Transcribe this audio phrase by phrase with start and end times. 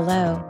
[0.00, 0.40] Hello,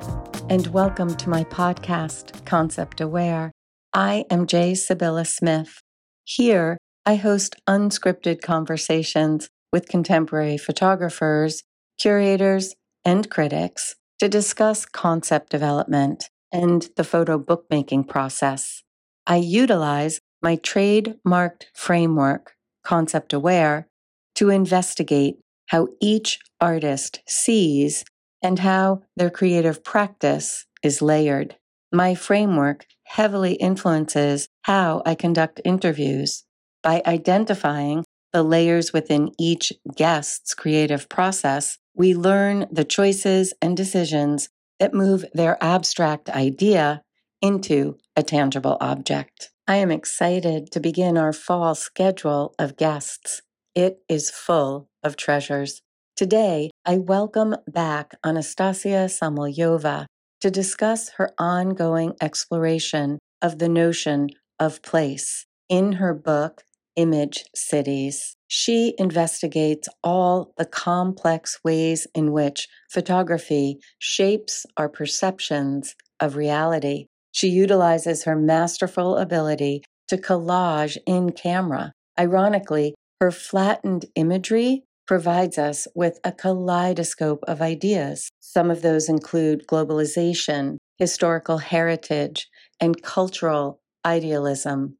[0.51, 3.51] and welcome to my podcast, Concept Aware.
[3.95, 4.73] I am J.
[4.73, 5.81] Sybylla Smith.
[6.25, 11.63] Here, I host unscripted conversations with contemporary photographers,
[11.99, 12.75] curators,
[13.07, 18.83] and critics to discuss concept development and the photo bookmaking process.
[19.27, 22.53] I utilize my trademarked framework,
[22.85, 23.89] Concept Aware,
[24.35, 25.39] to investigate
[25.69, 28.05] how each artist sees
[28.43, 31.57] and how their creative practice is layered.
[31.93, 36.45] My framework heavily influences how I conduct interviews
[36.83, 41.79] by identifying the layers within each guest's creative process.
[41.95, 47.03] We learn the choices and decisions that move their abstract idea
[47.41, 49.51] into a tangible object.
[49.67, 53.43] I am excited to begin our fall schedule of guests.
[53.75, 55.83] It is full of treasures.
[56.17, 60.07] Today, I welcome back Anastasia Samoylova
[60.41, 65.45] to discuss her ongoing exploration of the notion of place.
[65.69, 66.63] In her book,
[66.97, 76.37] Image Cities, she investigates all the complex ways in which photography shapes our perceptions of
[76.37, 77.05] reality.
[77.33, 81.93] She utilizes her masterful ability to collage in camera.
[82.19, 88.31] Ironically, her flattened imagery provides us with a kaleidoscope of ideas.
[88.41, 92.47] Some of those include globalization, historical heritage,
[92.79, 94.99] and cultural idealism.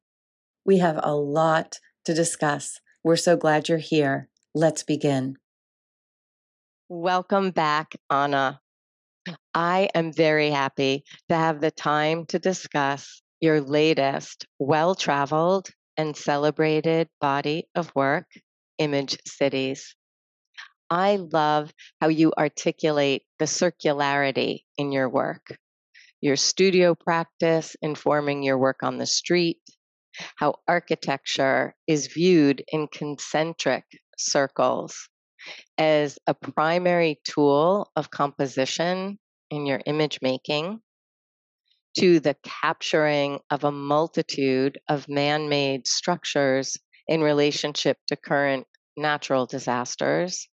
[0.65, 2.81] We have a lot to discuss.
[3.05, 4.31] We're so glad you're here.
[4.55, 5.37] Let's begin.
[6.89, 8.61] Welcome back, Anna.
[9.55, 16.17] I am very happy to have the time to discuss your latest well traveled and
[16.17, 18.27] celebrated body of work,
[18.79, 19.95] Image Cities.
[20.91, 25.57] I love how you articulate the circularity in your work,
[26.21, 29.61] your studio practice informing your work on the street,
[30.37, 33.85] how architecture is viewed in concentric
[34.17, 35.09] circles
[35.77, 39.19] as a primary tool of composition
[39.51, 40.81] in your image making,
[41.99, 46.77] to the capturing of a multitude of man made structures
[47.07, 48.67] in relationship to current
[48.97, 50.49] natural disasters,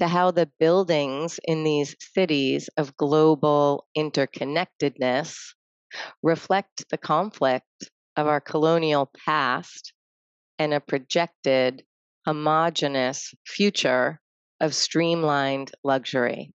[0.00, 5.36] to how the buildings in these cities of global interconnectedness
[6.22, 7.66] reflect the conflict
[8.16, 9.92] of our colonial past
[10.58, 11.84] and a projected
[12.26, 14.18] homogenous future
[14.58, 16.50] of streamlined luxury.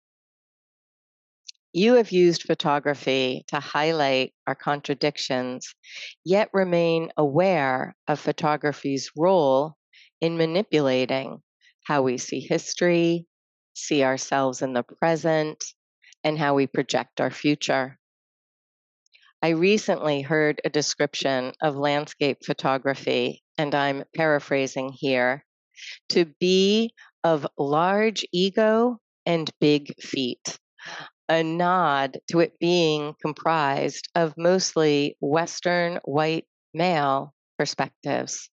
[1.72, 5.74] You have used photography to highlight our contradictions,
[6.26, 9.76] yet remain aware of photography's role
[10.20, 11.40] in manipulating
[11.84, 13.26] how we see history,
[13.80, 15.64] see ourselves in the present,
[16.22, 17.98] and how we project our future.
[19.42, 25.44] I recently heard a description of landscape photography, and I'm paraphrasing here
[26.10, 26.92] to be
[27.24, 30.58] of large ego and big feet,
[31.28, 38.50] a nod to it being comprised of mostly Western white male perspectives.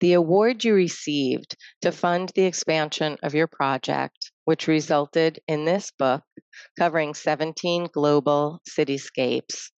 [0.00, 5.90] The award you received to fund the expansion of your project, which resulted in this
[5.90, 6.22] book
[6.78, 9.70] covering 17 global cityscapes,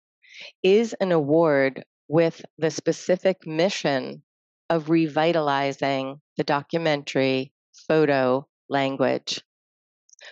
[0.63, 4.23] is an award with the specific mission
[4.71, 7.53] of revitalizing the documentary
[7.87, 9.43] photo language.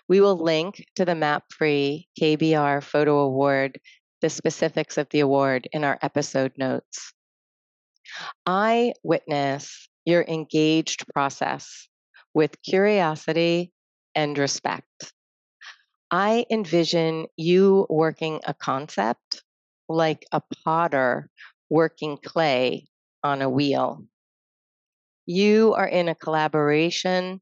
[0.09, 3.79] We will link to the Mapfre KBR Photo Award,
[4.23, 7.13] the specifics of the award in our episode notes.
[8.47, 11.89] I witness your engaged process
[12.35, 13.73] with curiosity
[14.15, 15.13] and respect.
[16.11, 19.43] I envision you working a concept
[19.89, 21.29] like a potter
[21.71, 22.87] working clay
[23.23, 24.05] on a wheel.
[25.27, 27.41] You are in a collaboration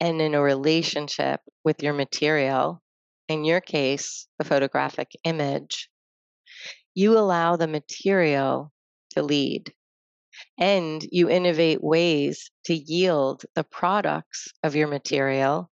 [0.00, 2.82] and in a relationship with your material,
[3.28, 5.88] in your case, the photographic image.
[6.94, 8.72] You allow the material
[9.10, 9.72] to lead
[10.58, 15.70] and you innovate ways to yield the products of your material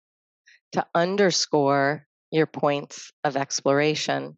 [0.73, 4.37] to underscore your points of exploration.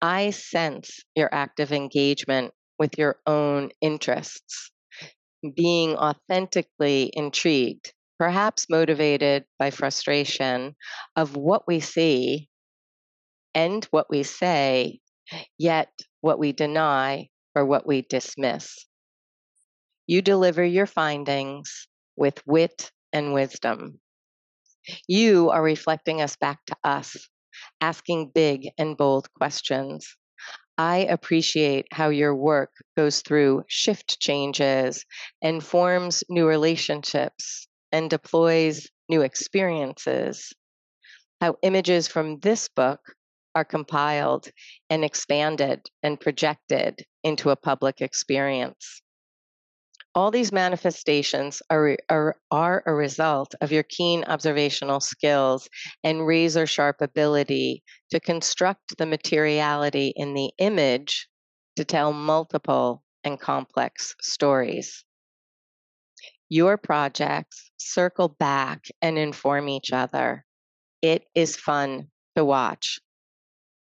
[0.00, 4.70] I sense your active engagement with your own interests,
[5.56, 10.76] being authentically intrigued, perhaps motivated by frustration
[11.16, 12.48] of what we see
[13.54, 15.00] and what we say,
[15.58, 15.90] yet
[16.20, 17.28] what we deny
[17.58, 18.86] or what we dismiss.
[20.06, 24.00] You deliver your findings with wit and wisdom.
[25.08, 27.28] You are reflecting us back to us,
[27.80, 30.16] asking big and bold questions.
[30.78, 35.04] I appreciate how your work goes through shift changes
[35.42, 40.52] and forms new relationships and deploys new experiences.
[41.40, 43.00] How images from this book
[43.54, 44.50] are compiled
[44.90, 49.02] and expanded and projected into a public experience.
[50.14, 55.68] All these manifestations are, are, are a result of your keen observational skills
[56.02, 61.28] and razor sharp ability to construct the materiality in the image
[61.76, 65.04] to tell multiple and complex stories.
[66.48, 70.44] Your projects circle back and inform each other.
[71.02, 72.98] It is fun to watch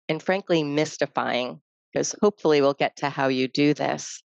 [0.08, 1.60] and frankly mystifying
[1.92, 4.22] because hopefully we'll get to how you do this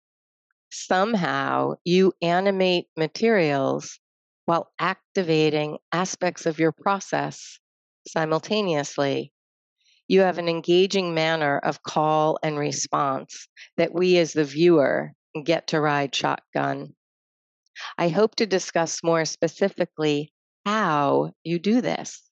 [0.71, 3.99] somehow you animate materials
[4.45, 7.59] while activating aspects of your process
[8.07, 9.33] simultaneously.
[10.09, 15.13] You have an engaging manner of call and response that we as the viewer
[15.45, 16.95] get to ride shotgun.
[17.99, 20.33] I hope to discuss more specifically
[20.65, 22.23] how you do this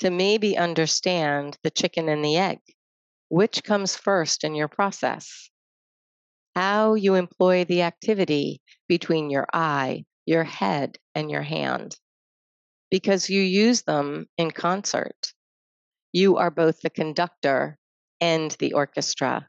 [0.00, 2.58] to maybe understand the chicken and the egg.
[3.28, 5.50] Which comes first in your process?
[6.56, 11.94] how you employ the activity between your eye, your head, and your hand.
[12.90, 15.34] Because you use them in concert.
[16.12, 17.76] You are both the conductor
[18.22, 19.46] and the orchestra.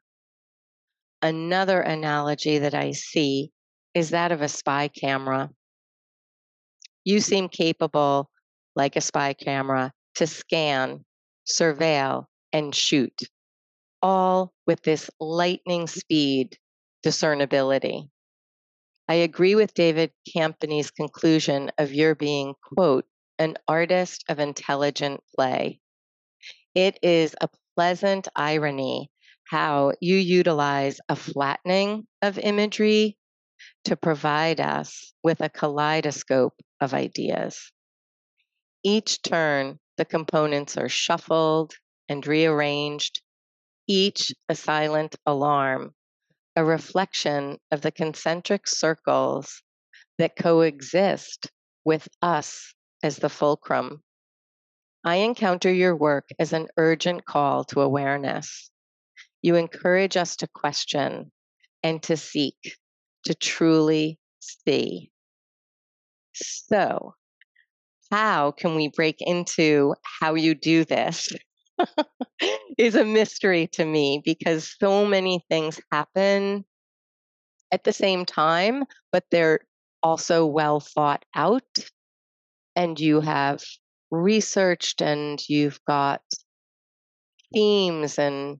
[1.21, 3.51] Another analogy that I see
[3.93, 5.49] is that of a spy camera.
[7.05, 8.29] You seem capable,
[8.75, 11.05] like a spy camera, to scan,
[11.49, 13.17] surveil, and shoot,
[14.07, 16.57] all with this lightning speed
[17.03, 18.09] discernibility.
[19.09, 23.05] I agree with David Campany's conclusion of your being, quote,
[23.37, 25.81] an artist of intelligent play.
[26.73, 29.11] It is a pleasant irony
[29.43, 33.17] how you utilize a flattening of imagery
[33.85, 37.73] to provide us with a kaleidoscope of ideas.
[38.83, 41.73] Each turn, the components are shuffled
[42.07, 43.21] and rearranged,
[43.87, 45.93] each a silent alarm
[46.57, 49.61] a reflection of the concentric circles
[50.17, 51.51] that coexist
[51.85, 52.73] with us
[53.03, 54.01] as the fulcrum.
[55.03, 58.71] I encounter your work as an urgent call to awareness.
[59.43, 61.31] You encourage us to question
[61.83, 62.75] and to seek,
[63.25, 65.11] to truly see.
[66.33, 67.13] So,
[68.11, 71.29] how can we break into how you do this
[72.77, 76.65] is a mystery to me because so many things happen
[77.71, 79.59] at the same time, but they're
[80.03, 81.63] also well thought out.
[82.75, 83.63] And you have
[84.11, 86.21] researched and you've got
[87.53, 88.59] themes and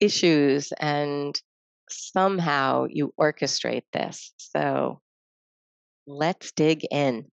[0.00, 1.40] issues, and
[1.88, 4.32] somehow you orchestrate this.
[4.36, 5.00] So
[6.06, 7.26] let's dig in.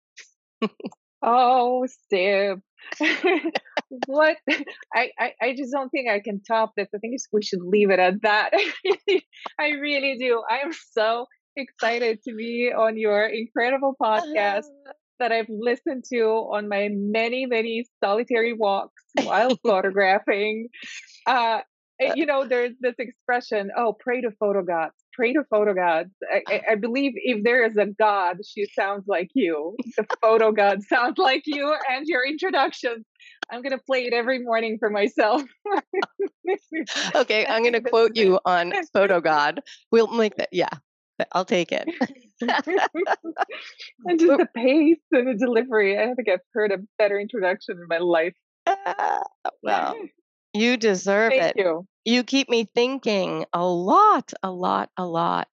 [1.22, 2.60] oh, Sib,
[4.06, 4.36] what?
[4.94, 6.88] I, I i just don't think i can top this.
[6.94, 8.50] I think we should leave it at that.
[9.58, 10.42] I really do.
[10.48, 11.26] I am so
[11.56, 14.66] excited to be on your incredible podcast
[15.18, 16.22] that i've listened to
[16.54, 20.68] on my many many solitary walks while photographing.
[21.26, 21.60] Uh,
[22.02, 26.10] uh you know there's this expression oh pray to photo gods pray to photo gods.
[26.48, 29.76] I, I, believe if there is a god, she sounds like you.
[29.96, 33.04] The photo god sounds like you, and your introductions.
[33.50, 35.42] I'm gonna play it every morning for myself.
[37.14, 39.60] okay, I'm gonna quote you on Photo God.
[39.90, 40.50] We'll make that.
[40.52, 40.68] Yeah,
[41.32, 41.88] I'll take it.
[42.40, 45.98] and just the pace and the delivery.
[45.98, 48.34] I don't think I've heard a better introduction in my life.
[48.66, 49.20] Uh,
[49.62, 49.96] well,
[50.52, 51.56] you deserve Thank it.
[51.56, 51.86] You.
[52.04, 55.48] you keep me thinking a lot, a lot, a lot.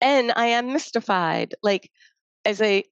[0.00, 1.54] And I am mystified.
[1.62, 1.90] Like,
[2.44, 2.84] as a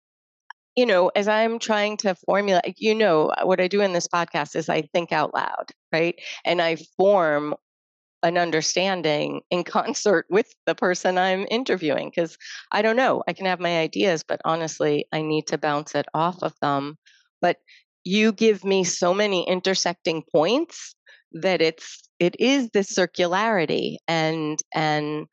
[0.76, 4.07] you know, as I'm trying to formulate, you know, uh, what I do in this
[4.07, 6.14] podcast is I think out loud, right?
[6.45, 7.54] And I form
[8.23, 12.38] an understanding in concert with the person I'm interviewing because
[12.71, 16.07] I don't know, I can have my ideas, but honestly, I need to bounce it
[16.14, 16.97] off of them.
[17.40, 17.59] But
[18.04, 20.95] you give me so many intersecting points
[21.33, 25.27] that it's it is this circularity and and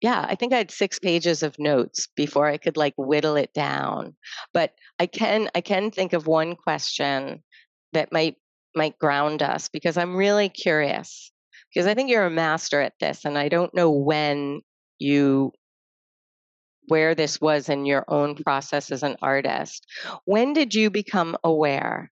[0.00, 3.52] yeah, I think I had six pages of notes before I could like whittle it
[3.52, 4.14] down.
[4.54, 7.42] But I can I can think of one question
[7.92, 8.36] that might
[8.76, 11.32] might ground us because I'm really curious
[11.72, 14.60] because I think you're a master at this and I don't know when
[14.98, 15.52] you
[16.86, 19.84] where this was in your own process as an artist.
[20.24, 22.10] When did you become aware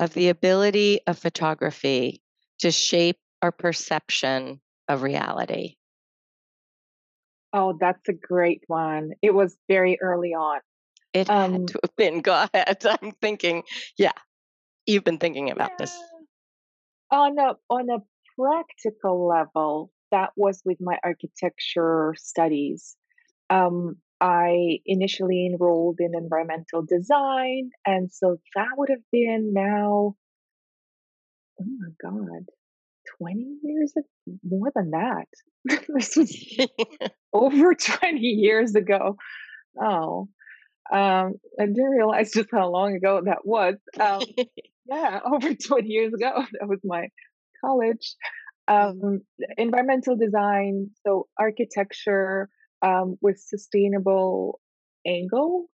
[0.00, 2.22] of the ability of photography
[2.60, 5.76] to shape our perception of reality?
[7.52, 9.12] Oh, that's a great one.
[9.22, 10.60] It was very early on.
[11.12, 12.20] It um, had to have been.
[12.22, 12.84] Go ahead.
[12.84, 13.62] I'm thinking,
[13.96, 14.12] yeah,
[14.84, 15.76] you've been thinking about yeah.
[15.78, 15.98] this.
[17.10, 17.98] On a on a
[18.38, 22.96] practical level, that was with my architecture studies.
[23.48, 30.16] Um, I initially enrolled in environmental design, and so that would have been now,
[31.60, 32.44] oh my God,
[33.18, 33.92] 20 years,
[34.44, 35.26] more than that.
[35.88, 36.58] this was
[37.32, 39.16] over 20 years ago.
[39.80, 40.28] Oh,
[40.92, 43.74] um, I didn't realize just how long ago that was.
[43.98, 44.22] Um,
[44.86, 46.44] yeah, over 20 years ago.
[46.60, 47.08] That was my
[47.64, 48.14] college.
[48.68, 49.20] Um,
[49.56, 52.48] environmental design, so architecture
[52.82, 54.60] um, with sustainable
[55.06, 55.68] angle.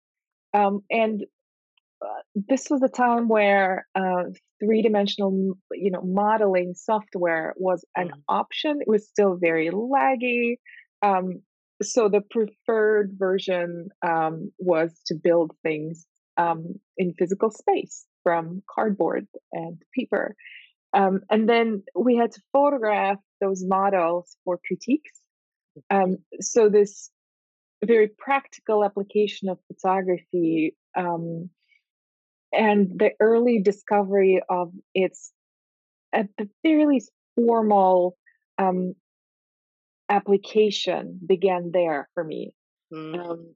[0.55, 1.25] Um, and
[2.35, 4.25] this was a time where uh,
[4.61, 8.23] three-dimensional, you know, modeling software was an mm.
[8.29, 8.79] option.
[8.81, 10.57] It was still very laggy.
[11.03, 11.43] Um,
[11.83, 19.27] so the preferred version um, was to build things um, in physical space from cardboard
[19.53, 20.35] and paper.
[20.93, 25.13] Um, and then we had to photograph those models for critiques.
[25.91, 27.11] Um, so this
[27.85, 31.51] very practical application of photography um,
[32.53, 35.33] and the early discovery of its
[36.13, 38.17] at the very least formal
[38.59, 38.95] um,
[40.09, 42.53] application began there for me.
[42.93, 43.19] Mm.
[43.19, 43.55] Um,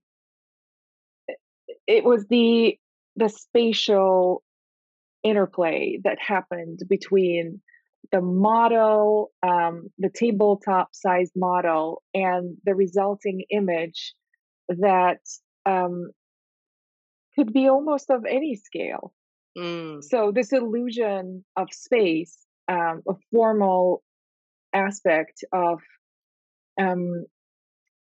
[1.86, 2.78] it was the
[3.16, 4.42] the spatial
[5.22, 7.60] interplay that happened between
[8.10, 14.14] the model, um, the tabletop size model, and the resulting image
[14.68, 15.20] that
[15.66, 16.10] um,
[17.34, 19.12] could be almost of any scale.
[19.56, 20.02] Mm.
[20.02, 24.02] So, this illusion of space, um, a formal
[24.72, 25.80] aspect of
[26.80, 27.26] um,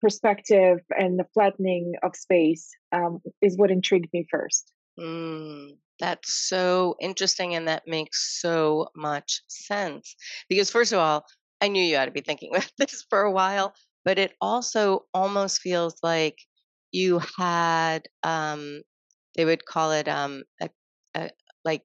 [0.00, 4.72] perspective and the flattening of space um, is what intrigued me first.
[4.98, 10.16] Mm, that's so interesting, and that makes so much sense.
[10.48, 11.24] Because, first of all,
[11.60, 15.04] I knew you had to be thinking about this for a while, but it also
[15.14, 16.38] almost feels like
[16.90, 18.82] you had, um,
[19.38, 20.68] they would call it um, a,
[21.14, 21.30] a,
[21.64, 21.82] like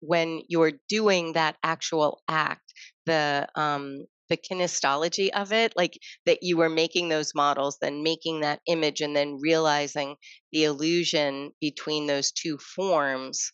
[0.00, 2.72] when you're doing that actual act,
[3.04, 8.40] the um, the kinestology of it, like that you were making those models, then making
[8.40, 10.16] that image, and then realizing
[10.52, 13.52] the illusion between those two forms,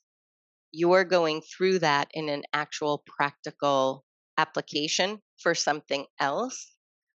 [0.71, 4.05] you're going through that in an actual practical
[4.39, 6.75] application for something else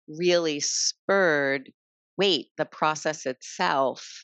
[0.07, 1.69] really spurred
[2.17, 4.23] wait, the process itself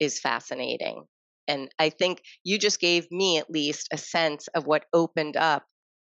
[0.00, 1.04] is fascinating.
[1.48, 5.64] And I think you just gave me at least a sense of what opened up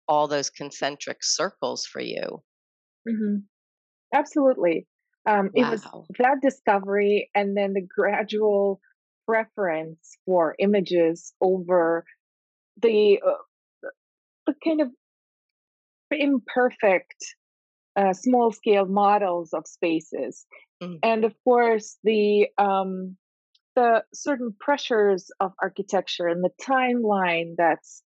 [0.09, 2.43] all those concentric circles for you.
[3.09, 3.39] Mm-hmm.
[4.15, 4.87] Absolutely.
[5.29, 5.65] Um, wow.
[5.67, 5.83] It was
[6.19, 8.81] that discovery and then the gradual
[9.27, 12.05] preference for images over
[12.81, 13.89] the, uh,
[14.47, 14.89] the kind of
[16.13, 17.25] imperfect
[17.97, 20.47] uh, small scale models of spaces.
[20.81, 20.97] Mm-hmm.
[21.03, 23.17] And of course, the um,
[23.77, 28.03] the certain pressures of architecture and the timeline that's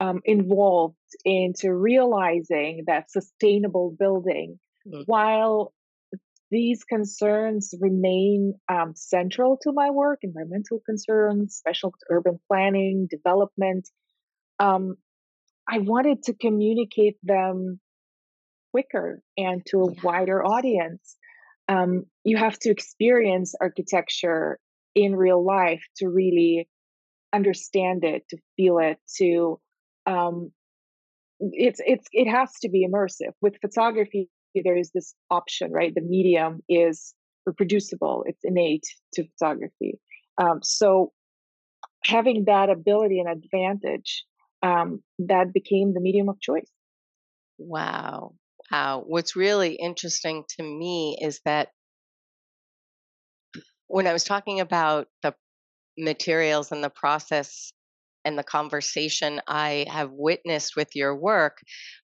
[0.00, 5.02] um, involved into realizing that sustainable building mm-hmm.
[5.06, 5.72] while
[6.50, 13.88] these concerns remain um, central to my work environmental concerns special urban planning development
[14.60, 14.94] um,
[15.68, 17.80] i wanted to communicate them
[18.72, 21.16] quicker and to a wider audience
[21.66, 24.58] um, you have to experience architecture
[25.04, 26.68] in real life to really
[27.32, 29.60] understand it to feel it to
[30.06, 30.50] um,
[31.40, 33.32] it's it's it has to be immersive.
[33.40, 35.94] With photography, there is this option, right?
[35.94, 37.14] The medium is
[37.46, 40.00] reproducible; it's innate to photography.
[40.38, 41.12] Um, so
[42.04, 44.24] having that ability and advantage,
[44.62, 46.70] um, that became the medium of choice.
[47.58, 48.34] Wow.
[48.70, 49.04] Wow.
[49.06, 51.68] What's really interesting to me is that
[53.88, 55.34] when I was talking about the
[55.98, 57.72] materials and the process
[58.24, 61.58] and the conversation I have witnessed with your work,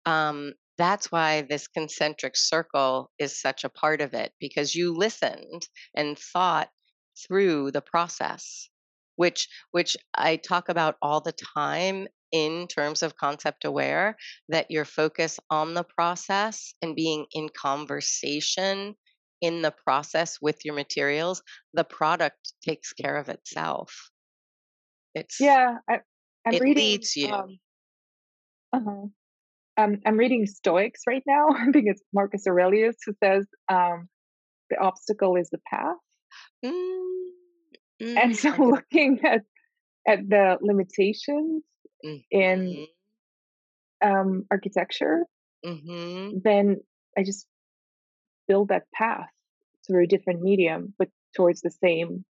[0.06, 5.68] um, that's why this concentric circle is such a part of it because you listened
[5.94, 6.70] and thought
[7.26, 8.70] through the process
[9.20, 14.16] which which I talk about all the time in terms of concept aware
[14.48, 18.94] that your focus on the process and being in conversation
[19.40, 21.42] in the process with your materials,
[21.74, 24.10] the product takes care of itself.
[25.14, 25.78] It's yeah.
[25.88, 26.00] I,
[26.46, 26.76] I'm it reading.
[26.76, 27.32] leads you.
[27.32, 27.58] Um,
[28.72, 29.06] uh-huh.
[29.76, 31.48] Um, I'm reading Stoics right now.
[31.50, 34.08] I think it's Marcus Aurelius who says um,
[34.70, 35.96] the obstacle is the path.
[36.64, 37.30] Mm,
[38.16, 39.42] And mm, so looking at
[40.08, 41.62] at the limitations
[42.30, 42.86] in mhm,
[44.04, 45.24] um, architecture,
[45.64, 46.42] mhm.
[46.42, 46.76] then
[47.18, 47.46] I just
[48.50, 49.30] build that path
[49.86, 52.24] through a different medium, but towards the same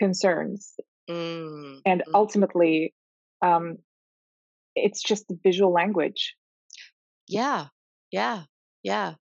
[0.00, 0.72] concerns.
[1.10, 2.14] Mm, And mm.
[2.14, 2.94] ultimately,
[3.42, 3.76] um,
[4.74, 6.34] it's just the visual language.
[7.28, 7.66] Yeah,
[8.10, 8.44] yeah,
[8.82, 9.14] yeah.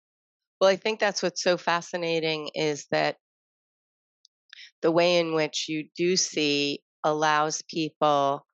[0.61, 3.17] Well, I think that's what's so fascinating is that
[4.81, 8.45] the way in which you do see allows people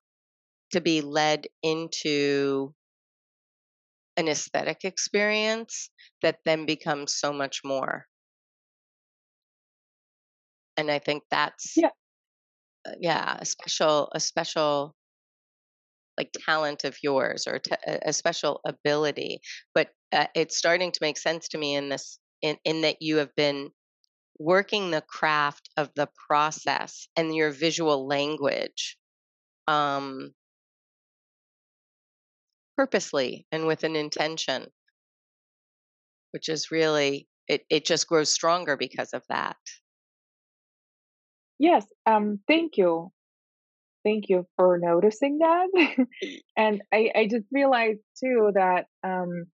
[0.72, 2.74] to be led into
[4.16, 5.90] an aesthetic experience
[6.22, 8.06] that then becomes so much more.
[10.76, 11.90] And I think that's Yeah.
[12.86, 14.94] uh, yeah, a special a special
[16.18, 19.40] like talent of yours or t- a a special ability
[19.74, 23.16] but uh, it's starting to make sense to me in this in, in that you
[23.16, 23.70] have been
[24.38, 28.98] working the craft of the process and your visual language
[29.68, 30.32] um
[32.76, 34.66] purposely and with an intention
[36.32, 39.56] which is really it, it just grows stronger because of that
[41.58, 41.86] Yes.
[42.06, 43.10] Um, thank you.
[44.04, 45.68] Thank you for noticing that.
[46.56, 49.44] and I, I just realized too that um,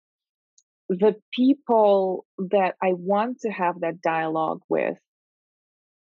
[0.89, 4.97] the people that I want to have that dialogue with,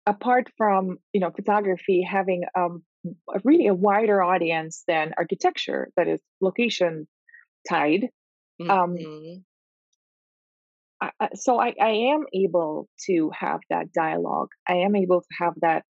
[0.05, 2.96] apart from you know photography having um, a
[3.45, 7.07] really a wider audience than architecture that is location
[7.69, 8.09] tied.
[8.69, 9.45] Um, Mhm.
[11.01, 14.51] I, I- so I, I am able to have that dialogue.
[14.69, 15.85] I am able to have that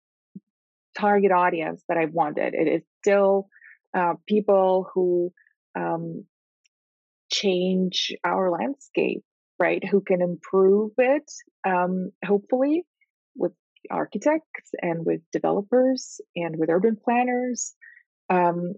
[0.96, 2.54] target audience that I wanted.
[2.54, 3.48] It is still
[3.96, 5.32] uh, people who
[5.78, 6.24] um,
[7.30, 9.22] change our landscape,
[9.58, 9.82] right?
[9.84, 11.30] Who can improve it,
[11.66, 12.84] um, hopefully,
[13.90, 17.74] architects and with developers and with urban planners.
[18.30, 18.74] Um,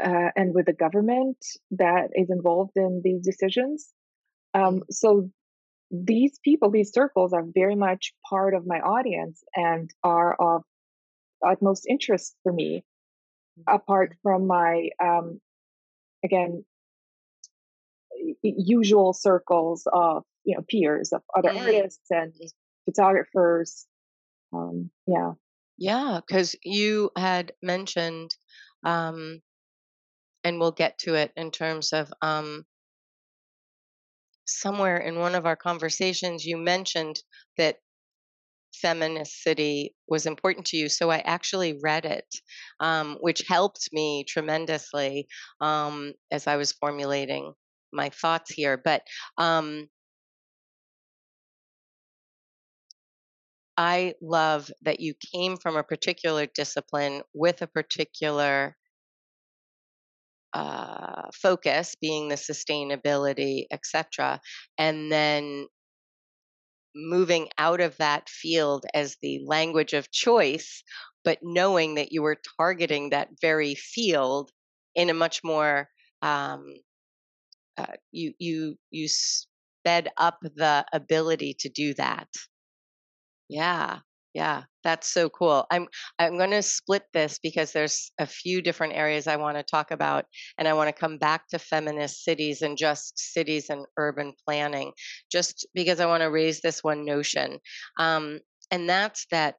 [0.00, 1.38] uh, and with the government
[1.72, 3.88] that is involved in these decisions.
[4.54, 5.30] Um, so
[5.90, 10.62] these people, these circles are very much part of my audience and are of
[11.44, 12.84] utmost interest for me,
[13.66, 15.40] apart from my, um,
[16.24, 16.64] again,
[18.42, 21.60] usual circles of, you know, peers, of other Mm.
[21.60, 22.32] artists and
[22.84, 23.86] photographers.
[24.52, 25.32] Um, yeah.
[25.76, 28.34] Yeah, because you had mentioned,
[28.84, 29.42] um,
[30.44, 32.64] and we'll get to it in terms of um,
[34.46, 37.20] somewhere in one of our conversations, you mentioned
[37.56, 37.78] that
[38.74, 40.88] feminist city was important to you.
[40.88, 42.26] So I actually read it,
[42.80, 45.28] um, which helped me tremendously
[45.60, 47.54] um, as I was formulating
[47.92, 48.76] my thoughts here.
[48.76, 49.02] But
[49.36, 49.88] um,
[53.78, 58.76] I love that you came from a particular discipline with a particular
[60.52, 64.40] uh, focus, being the sustainability, etc.,
[64.78, 65.68] and then
[66.96, 70.82] moving out of that field as the language of choice,
[71.22, 74.50] but knowing that you were targeting that very field
[74.96, 75.88] in a much more
[76.22, 76.64] um,
[77.76, 82.26] uh, you you you sped up the ability to do that.
[83.48, 84.00] Yeah,
[84.34, 85.66] yeah, that's so cool.
[85.70, 89.62] I'm I'm going to split this because there's a few different areas I want to
[89.62, 90.26] talk about,
[90.58, 94.92] and I want to come back to feminist cities and just cities and urban planning,
[95.32, 97.58] just because I want to raise this one notion,
[97.98, 99.56] um, and that's that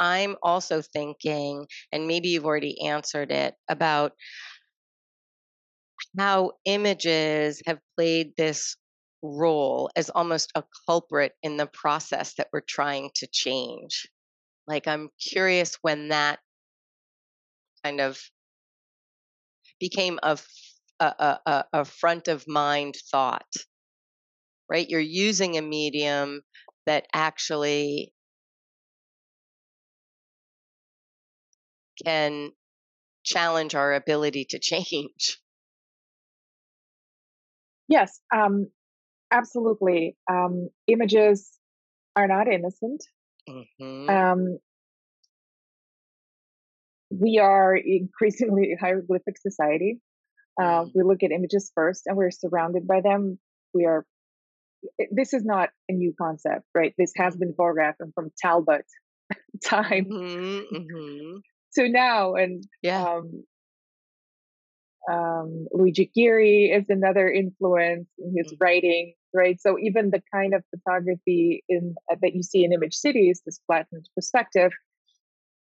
[0.00, 4.12] I'm also thinking, and maybe you've already answered it about
[6.18, 8.76] how images have played this
[9.24, 14.06] role as almost a culprit in the process that we're trying to change.
[14.66, 16.40] Like, I'm curious when that
[17.84, 18.20] kind of
[19.80, 20.38] became a
[21.00, 23.52] a front of mind thought,
[24.68, 24.88] right?
[24.88, 26.42] You're using a medium
[26.86, 28.12] that actually
[32.04, 32.52] can
[33.24, 35.40] challenge our ability to change.
[37.88, 38.20] Yes.
[38.34, 38.70] Um,
[39.34, 40.16] absolutely.
[40.30, 41.50] Um, images
[42.16, 43.04] are not innocent.
[43.48, 44.58] hmm Um,
[47.10, 50.00] we are increasingly a hieroglyphic society.
[50.60, 50.92] Uh, Mm.
[50.94, 53.38] we look at images first and we're surrounded by them.
[53.74, 54.06] We are
[55.10, 56.94] this is not a new concept, right?
[56.98, 58.86] This has been photographed from Talbot
[59.64, 61.38] time Mm-hmm, mm-hmm.
[61.74, 63.04] to now, and Yeah.
[63.06, 63.44] um,
[65.10, 68.58] um, Luigi Ghirri is another influence in his Mm.
[68.60, 69.60] writing, right?
[69.60, 73.60] So even the kind of photography in uh, that you see in Image Cities, this
[73.66, 74.72] flattened perspective,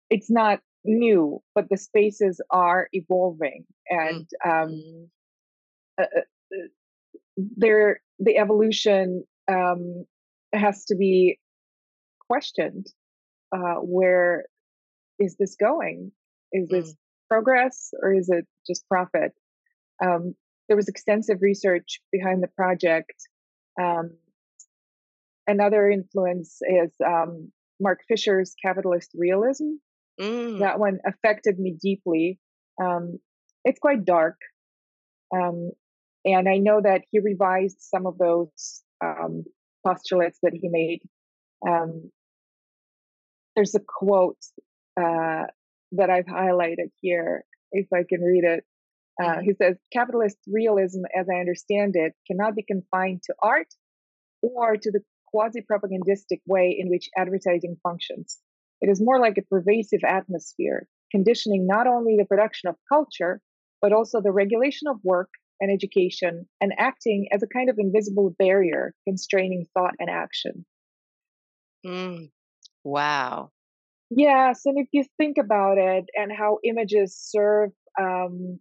[0.09, 5.07] it's not new, but the spaces are evolving, and um, Mm.
[5.97, 6.19] uh, uh,
[6.55, 6.67] uh,
[7.57, 10.05] there the evolution um,
[10.53, 11.39] has to be
[12.29, 12.87] questioned.
[13.55, 14.45] Uh, where
[15.19, 16.11] is this going?
[16.51, 16.95] Is this
[17.29, 19.31] progress or is it just profit?
[20.03, 20.35] Um,
[20.67, 23.13] there was extensive research behind the project.
[23.81, 24.11] Um,
[25.47, 29.75] another influence is um, Mark Fisher's capitalist realism.
[30.19, 30.59] Mm.
[30.59, 32.39] That one affected me deeply.
[32.81, 33.19] Um,
[33.65, 34.37] it's quite dark.
[35.35, 35.71] Um,
[36.25, 39.43] and I know that he revised some of those um,
[39.85, 41.01] postulates that he made.
[41.67, 42.11] Um,
[43.55, 44.37] there's a quote
[44.99, 45.45] uh,
[45.93, 48.63] that I've highlighted here, if I can read it.
[49.21, 53.67] Uh, he says, Capitalist realism, as I understand it, cannot be confined to art
[54.41, 58.39] or to the quasi propagandistic way in which advertising functions.
[58.81, 63.41] It is more like a pervasive atmosphere, conditioning not only the production of culture,
[63.81, 65.29] but also the regulation of work
[65.61, 70.65] and education, and acting as a kind of invisible barrier constraining thought and action.
[71.85, 72.31] Mm.
[72.83, 73.51] Wow.
[74.09, 78.59] Yes, and if you think about it and how images serve um,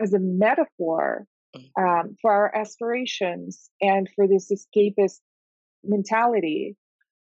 [0.00, 1.26] as a metaphor
[1.56, 1.70] Mm.
[1.78, 5.20] um, for our aspirations and for this escapist
[5.84, 6.76] mentality,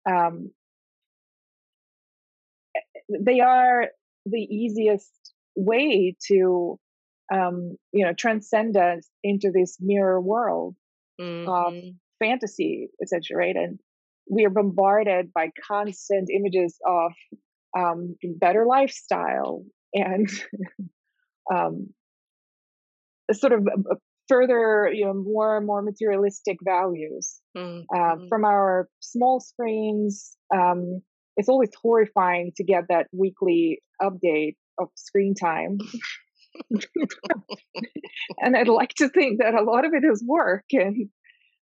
[0.09, 0.51] um,
[3.09, 3.87] they are
[4.25, 6.79] the easiest way to,
[7.33, 10.75] um, you know, transcend us into this mirror world
[11.47, 11.99] of Mhm.
[12.19, 13.55] fantasy, essentially, right?
[13.55, 13.79] And
[14.29, 17.13] we are bombarded by constant images of
[17.77, 20.29] um, better lifestyle and
[21.53, 21.93] um,
[23.33, 23.95] sort of uh,
[24.27, 27.39] further, you know, more and more materialistic values
[27.95, 28.29] um, Mhm.
[28.29, 30.37] from our small screens.
[30.53, 31.01] Um,
[31.37, 35.77] it's always horrifying to get that weekly update of screen time.
[38.39, 41.09] and I'd like to think that a lot of it is work and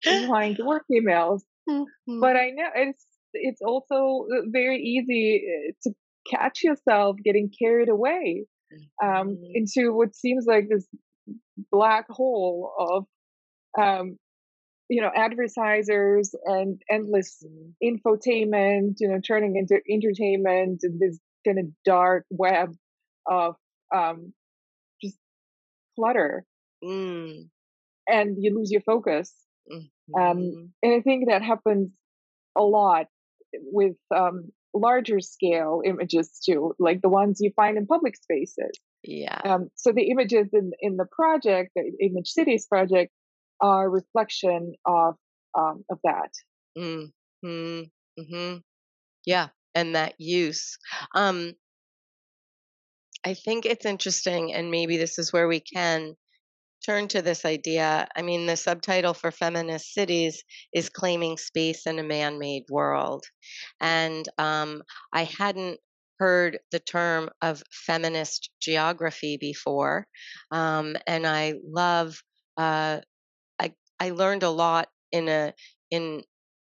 [0.05, 1.85] replying to work emails Mhm.
[2.21, 5.93] but I know it's it's also uh, very easy uh, to
[6.29, 8.45] catch yourself getting carried away
[9.03, 9.51] um, Mhm.
[9.53, 10.87] into what seems like this
[11.71, 13.05] black hole of
[13.81, 14.17] um,
[14.89, 17.75] you know advertisers and endless Mhm.
[17.83, 22.73] infotainment you know turning into entertainment and this kind of dark web
[23.27, 23.55] of
[23.95, 24.33] um,
[25.01, 25.17] just
[25.95, 26.45] clutter
[26.83, 27.49] Mm.
[28.07, 29.33] and you lose your focus
[30.17, 30.73] um, Mhm.
[30.83, 31.91] and I think that happens
[32.57, 33.07] a lot
[33.53, 38.71] with um, larger scale images too, like the ones you find in public spaces.
[39.03, 39.39] Yeah.
[39.43, 43.11] Um, so the images in in the project, the Image Cities project,
[43.61, 45.15] are a reflection of
[45.57, 46.31] um, of that.
[46.77, 47.83] Mm-hmm.
[48.19, 48.57] Mm-hmm.
[49.25, 49.47] Yeah.
[49.73, 50.77] And that use.
[51.15, 51.53] Um,
[53.25, 56.15] I think it's interesting, and maybe this is where we can
[56.85, 58.07] turn to this idea.
[58.15, 60.43] I mean, the subtitle for Feminist Cities
[60.73, 63.23] is Claiming Space in a Man Made World.
[63.81, 65.79] And um, I hadn't
[66.19, 70.07] heard the term of feminist geography before.
[70.51, 72.21] Um, and I love,
[72.57, 72.99] uh,
[73.59, 75.53] I, I learned a lot in a,
[75.91, 76.21] in,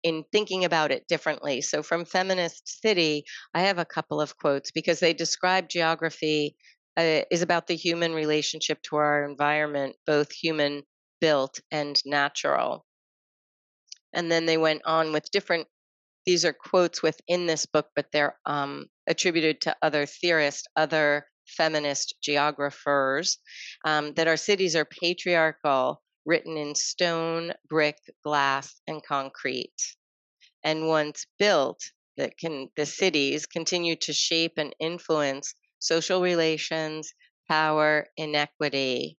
[0.03, 1.61] in thinking about it differently.
[1.62, 6.57] So from Feminist City, I have a couple of quotes because they describe geography
[7.07, 10.83] uh, is about the human relationship to our environment, both human
[11.21, 12.85] built and natural.
[14.13, 15.69] And then they went on with different,
[16.27, 22.15] these are quotes within this book, but they're um, attributed to other theorists, other feminist
[22.23, 23.39] geographers,
[23.85, 29.97] um, that our cities are patriarchal, written in stone, brick, glass, and concrete.
[30.65, 31.81] And once built,
[32.17, 37.12] that can the cities continue to shape and influence social relations,
[37.49, 39.19] power, inequity.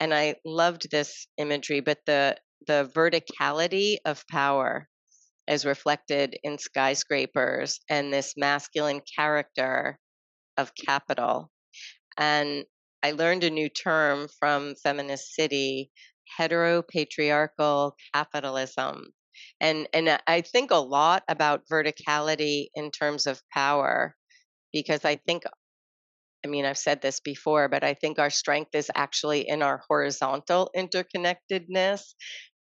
[0.00, 4.88] And I loved this imagery, but the the verticality of power
[5.48, 9.98] is reflected in skyscrapers and this masculine character
[10.56, 11.50] of capital.
[12.18, 12.64] And
[13.02, 15.90] I learned a new term from Feminist City,
[16.38, 19.12] heteropatriarchal capitalism.
[19.60, 24.16] And and I think a lot about verticality in terms of power
[24.72, 25.44] because I think
[26.44, 29.82] I mean, I've said this before, but I think our strength is actually in our
[29.88, 32.14] horizontal interconnectedness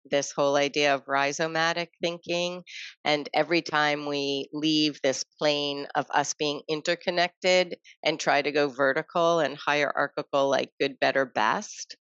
[0.10, 2.63] this whole idea of rhizomatic thinking.
[3.06, 8.70] And every time we leave this plane of us being interconnected and try to go
[8.70, 11.96] vertical and hierarchical, like good, better, best,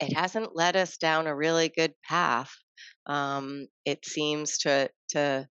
[0.00, 2.50] it hasn't led us down a really good path.
[3.06, 5.48] Um, it seems to to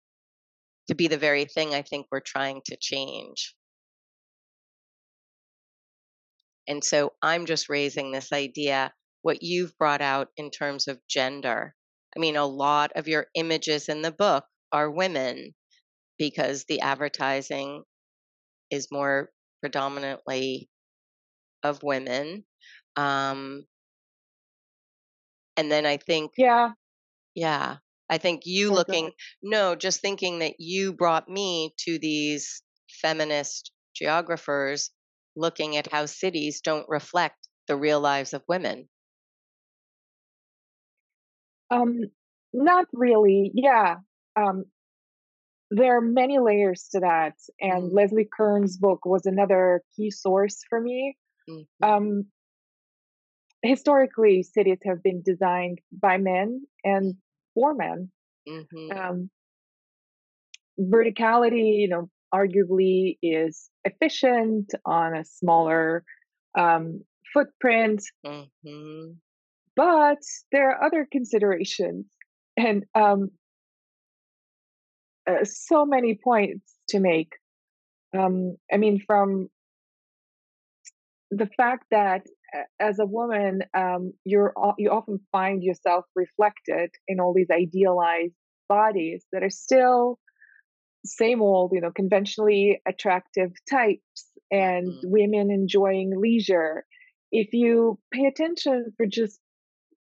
[0.87, 3.54] to be the very thing I think we're trying to change.
[6.67, 11.73] And so I'm just raising this idea what you've brought out in terms of gender.
[12.15, 15.53] I mean, a lot of your images in the book are women
[16.17, 17.83] because the advertising
[18.69, 20.69] is more predominantly
[21.63, 22.45] of women.
[22.95, 23.65] Um,
[25.57, 26.71] and then I think, yeah,
[27.33, 27.77] yeah,
[28.09, 32.61] I think you looking, no, just thinking that you brought me to these
[33.01, 34.91] feminist geographers
[35.35, 38.89] looking at how cities don't reflect the real lives of women.
[41.69, 41.99] Um,
[42.53, 43.51] not really.
[43.53, 43.97] Yeah.
[44.35, 44.65] Um,
[45.71, 47.93] there are many layers to that, and Mm.
[47.93, 51.17] Leslie Kern's book was another key source for me.
[51.49, 51.67] Mhm.
[51.81, 52.31] Um,
[53.61, 57.15] historically, cities have been designed by men and
[57.53, 58.11] for men.
[58.47, 58.91] Mhm.
[58.95, 59.29] Um,
[60.79, 66.03] verticality, you know, arguably is efficient on a smaller
[66.57, 69.17] um, footprint, Mhm.
[69.75, 70.21] but
[70.51, 72.05] there are other considerations
[72.57, 73.31] and um,
[75.27, 77.31] uh, so many points to make.
[78.17, 79.49] Um, I mean, from
[81.31, 82.21] the fact that
[82.55, 88.35] uh, as a woman, um, you're you often find yourself reflected in all these idealized
[88.69, 90.17] bodies that are still
[91.05, 94.99] same old, you know, conventionally attractive types and Mhm.
[95.03, 96.85] women enjoying leisure.
[97.31, 99.39] If you pay attention for just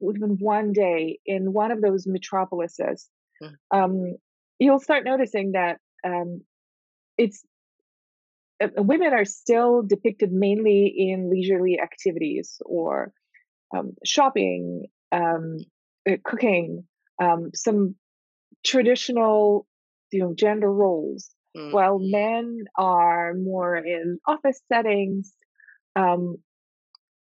[0.00, 3.09] even one day in one of those metropolises,
[3.42, 3.57] Mm.
[3.70, 4.16] um,
[4.59, 6.42] you'll start noticing that um,
[7.18, 7.44] it's
[8.61, 13.12] uh, women are still depicted mainly in leisurely activities or
[13.76, 15.59] um, shopping, um,
[16.09, 16.85] uh, cooking,
[17.20, 17.94] um, some
[18.64, 19.66] traditional,
[20.12, 21.35] you know, gender roles,
[21.70, 22.03] while Mhm.
[22.03, 25.35] men are more in office settings.
[25.96, 26.37] Um,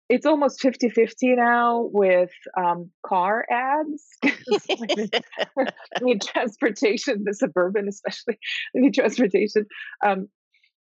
[0.09, 4.07] it's almost 50-50 now with um, car ads.
[4.79, 5.11] women
[6.01, 8.39] need transportation, the suburban especially,
[8.75, 9.67] need transportation
[10.05, 10.29] um,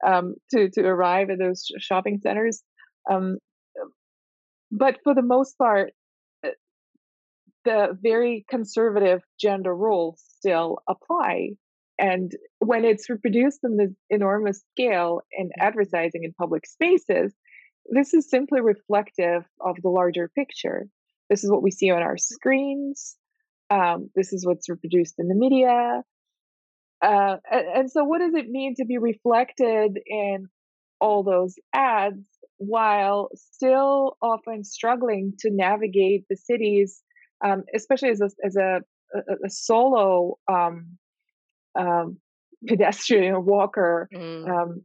[0.06, 2.64] um, to to arrive at those shopping centers.
[3.12, 3.38] Um,
[4.72, 5.94] but for the most part,
[6.44, 6.50] uh,
[7.66, 11.52] the very conservative gender roles still apply.
[12.02, 17.32] And when it's reproduced in this enormous scale in advertising in public spaces,
[17.92, 20.88] this is simply reflective of the larger picture.
[21.30, 23.16] This is what we see on our screens.
[23.70, 26.02] Um, this is what's reproduced in the media.
[27.04, 30.48] Uh, and, and so, what does it mean to be reflected in
[31.00, 32.26] all those ads
[32.58, 37.02] while still often struggling to navigate the cities,
[37.44, 38.82] um, especially as a, as a,
[39.16, 40.98] a, a solo um,
[41.80, 42.18] um,
[42.68, 44.50] pedestrian or walker Mm.
[44.50, 44.82] um,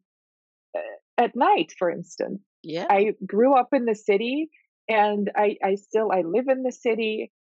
[1.19, 2.43] at night, for instance?
[2.63, 2.87] Yeah.
[2.91, 4.51] I grew up in the city
[4.89, 7.33] and I, I still I live in the city.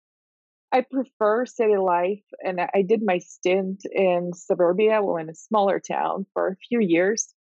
[0.72, 5.80] I prefer city life and I did my stint in suburbia, well in a smaller
[5.80, 7.32] town for a few years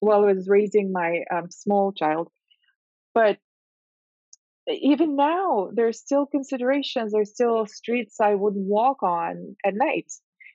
[0.00, 2.28] while I was raising my um, small child.
[3.14, 3.38] But
[4.68, 10.10] even now, there's still considerations, there's still streets I wouldn't walk on at night.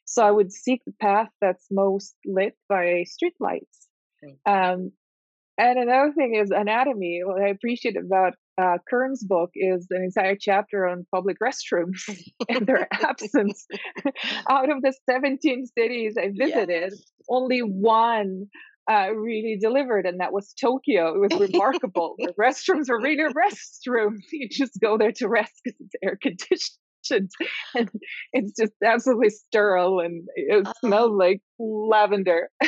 [0.09, 3.61] So I would seek the path that's most lit by streetlights.
[4.45, 4.91] Um,
[5.59, 7.21] and another thing is anatomy.
[7.25, 12.01] What I appreciate about uh, Kern's book is an entire chapter on public restrooms
[12.49, 13.67] and their absence.
[14.49, 17.03] Out of the 17 cities I visited, Yes.
[17.29, 18.47] only one
[18.89, 21.13] uh, really delivered, and that was Tokyo.
[21.15, 22.15] It was remarkable.
[22.17, 24.19] the restrooms were really restrooms.
[24.31, 26.77] You just go there to rest because it's air conditioned.
[27.75, 27.89] And
[28.33, 31.15] it's just absolutely sterile and it smells Oh.
[31.15, 32.49] like lavender.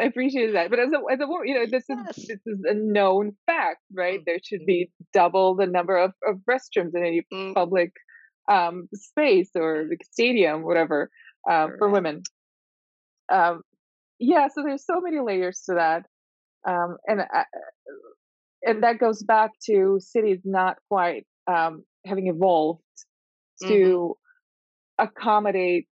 [0.00, 0.70] I appreciate that.
[0.70, 3.80] But as a as a woman, you know, this is this is a known fact,
[3.94, 4.20] right?
[4.26, 7.92] There should be double the number of, of restrooms in any Mm, public
[8.50, 11.10] um, space or like stadium, whatever,
[11.48, 12.22] uh, for women.
[13.32, 13.62] Um,
[14.18, 16.04] yeah, so there's so many layers to that,
[16.68, 17.44] um, and I,
[18.62, 22.82] and that goes back to cities not quite um, having evolved
[23.62, 23.68] Mhm.
[23.68, 24.18] to
[24.98, 25.88] accommodate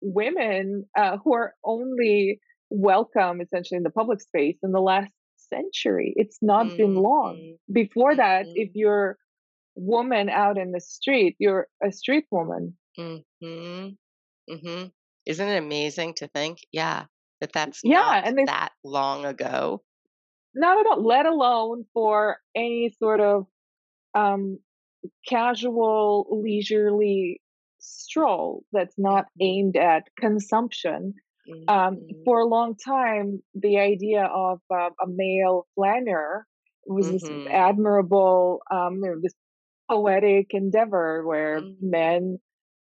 [0.00, 6.14] women uh, who are only welcome essentially in the public space in the last century.
[6.16, 6.76] It's not mm-hmm.
[6.76, 7.56] been long.
[7.70, 8.52] Before that, mm-hmm.
[8.56, 9.18] if you're
[9.76, 12.76] a woman out in the street, you're a street woman.
[12.98, 13.88] Mm-hmm.
[14.50, 14.86] Mm-hmm.
[15.26, 16.58] Isn't it amazing to think?
[16.72, 17.04] Yeah,
[17.40, 19.82] that that's yeah, and that long ago.
[20.54, 21.06] Not at all.
[21.06, 23.46] Let alone for any sort of
[24.14, 24.58] um,
[25.28, 27.40] casual, leisurely
[27.78, 29.44] stroll that's not mm-hmm.
[29.44, 31.14] aimed at consumption.
[31.66, 32.22] Um, mm-hmm.
[32.24, 36.46] for a long time, the idea of uh, a male flaneur
[36.86, 37.14] was mm-hmm.
[37.14, 39.34] this admirable, um, this
[39.90, 41.90] poetic endeavor where mm-hmm.
[41.90, 42.38] men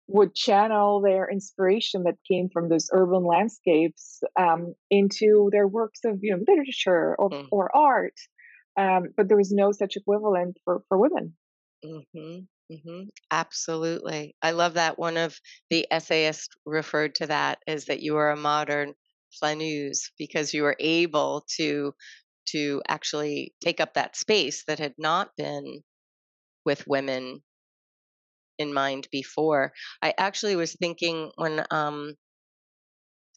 [0.07, 6.19] would channel their inspiration that came from those urban landscapes um, into their works of
[6.23, 7.47] you know literature or, mm.
[7.51, 8.15] or art
[8.77, 11.35] um, but there was no such equivalent for, for women
[11.85, 12.39] mm-hmm,
[12.73, 13.03] mm-hmm.
[13.31, 15.39] absolutely i love that one of
[15.71, 18.95] the essayists referred to that as that you are a modern
[19.39, 21.93] flaneuse because you were able to
[22.47, 25.83] to actually take up that space that had not been
[26.65, 27.41] with women
[28.59, 29.73] in mind before.
[30.03, 32.15] I actually was thinking when, um,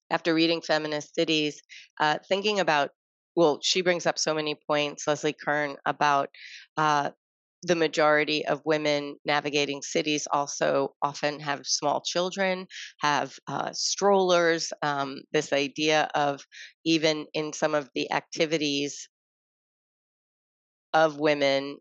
[0.09, 1.61] after reading Feminist Cities,
[1.99, 2.91] uh, thinking about,
[3.37, 6.29] well, she brings up so many points, Leslie Kern, about
[6.75, 7.11] uh,
[7.63, 12.67] the majority of women navigating cities also often have small children,
[13.01, 14.73] have uh, strollers.
[14.81, 16.41] Um, this idea of
[16.83, 19.07] even in some of the activities
[20.93, 21.77] of women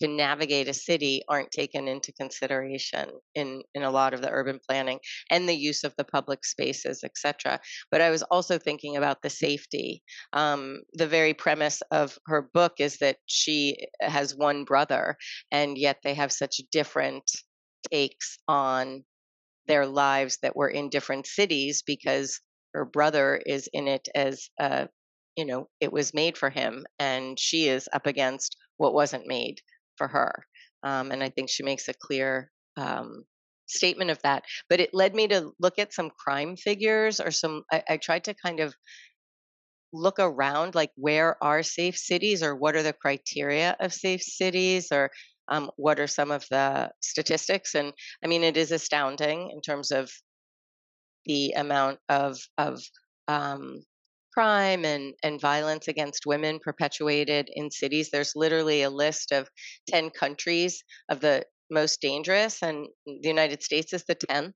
[0.00, 4.58] to navigate a city aren't taken into consideration in in a lot of the urban
[4.68, 4.98] planning
[5.30, 7.58] and the use of the public spaces etc
[7.90, 10.02] but i was also thinking about the safety.
[10.32, 15.16] Um, the very premise of her book is that she has one brother
[15.50, 17.24] and yet they have such different
[17.90, 19.04] takes on
[19.66, 22.40] their lives that were in different cities because
[22.74, 24.88] her brother is in it as a
[25.36, 29.60] you know it was made for him and she is up against what wasn't made
[30.00, 30.32] for her.
[30.82, 33.24] Um, and I think she makes a clear um,
[33.66, 34.44] statement of that.
[34.70, 38.24] But it led me to look at some crime figures or some, I, I tried
[38.24, 38.74] to kind of
[39.92, 44.88] look around like where are safe cities or what are the criteria of safe cities
[44.90, 45.10] or
[45.48, 47.92] um, what are some of the statistics and
[48.24, 50.08] i mean it is astounding in terms of
[51.26, 52.78] the amount of of
[53.26, 53.82] um,
[54.32, 58.10] crime and, and violence against women perpetuated in cities.
[58.10, 59.48] There's literally a list of
[59.88, 64.52] 10 countries of the most dangerous, and the United States is the 10th.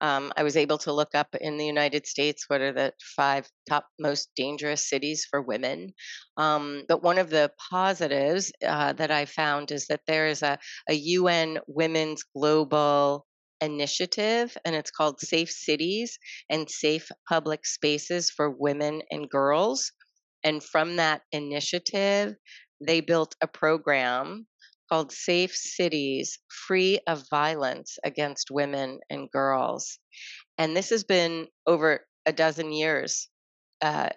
[0.00, 3.48] Um, I was able to look up in the United States what are the five
[3.68, 5.94] top most dangerous cities for women.
[6.36, 10.58] Um, but one of the positives uh, that I found is that there is a,
[10.88, 13.25] a UN Women's Global
[13.60, 16.18] initiative and it's called Safe Cities
[16.50, 19.92] and Safe Public Spaces for Women and Girls.
[20.44, 22.34] And from that initiative,
[22.80, 24.46] they built a program
[24.88, 29.98] called Safe Cities Free of Violence Against Women and Girls.
[30.58, 33.28] And this has been over a dozen years
[33.82, 34.10] uh,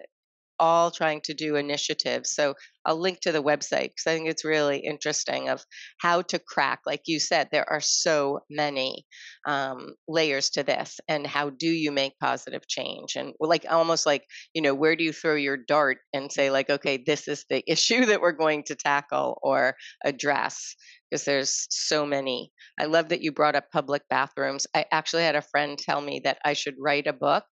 [0.60, 2.30] all trying to do initiatives.
[2.34, 5.64] So I'll link to the website because I think it's really interesting of
[5.98, 6.80] how to crack.
[6.86, 9.06] Like you said, there are so many
[9.46, 13.16] um, layers to this, and how do you make positive change?
[13.16, 16.70] And like almost like you know, where do you throw your dart and say like,
[16.70, 20.76] okay, this is the issue that we're going to tackle or address
[21.10, 22.52] because there's so many.
[22.78, 24.66] I love that you brought up public bathrooms.
[24.74, 27.44] I actually had a friend tell me that I should write a book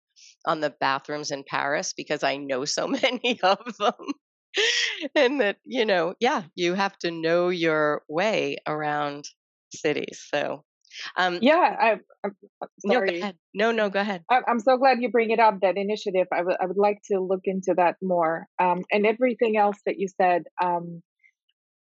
[0.46, 3.92] on the bathrooms in Paris because I know so many of them.
[5.14, 9.24] and that, you know, yeah, you have to know your way around
[9.74, 10.24] cities.
[10.32, 10.64] So,
[11.16, 11.90] um, yeah, I,
[12.24, 12.32] am
[12.86, 13.20] sorry.
[13.20, 14.22] No, no, no, go ahead.
[14.30, 15.60] I, am so glad you bring it up.
[15.60, 18.46] That initiative, I would, I would like to look into that more.
[18.58, 20.44] Um, and everything else that you said.
[20.62, 21.02] Um,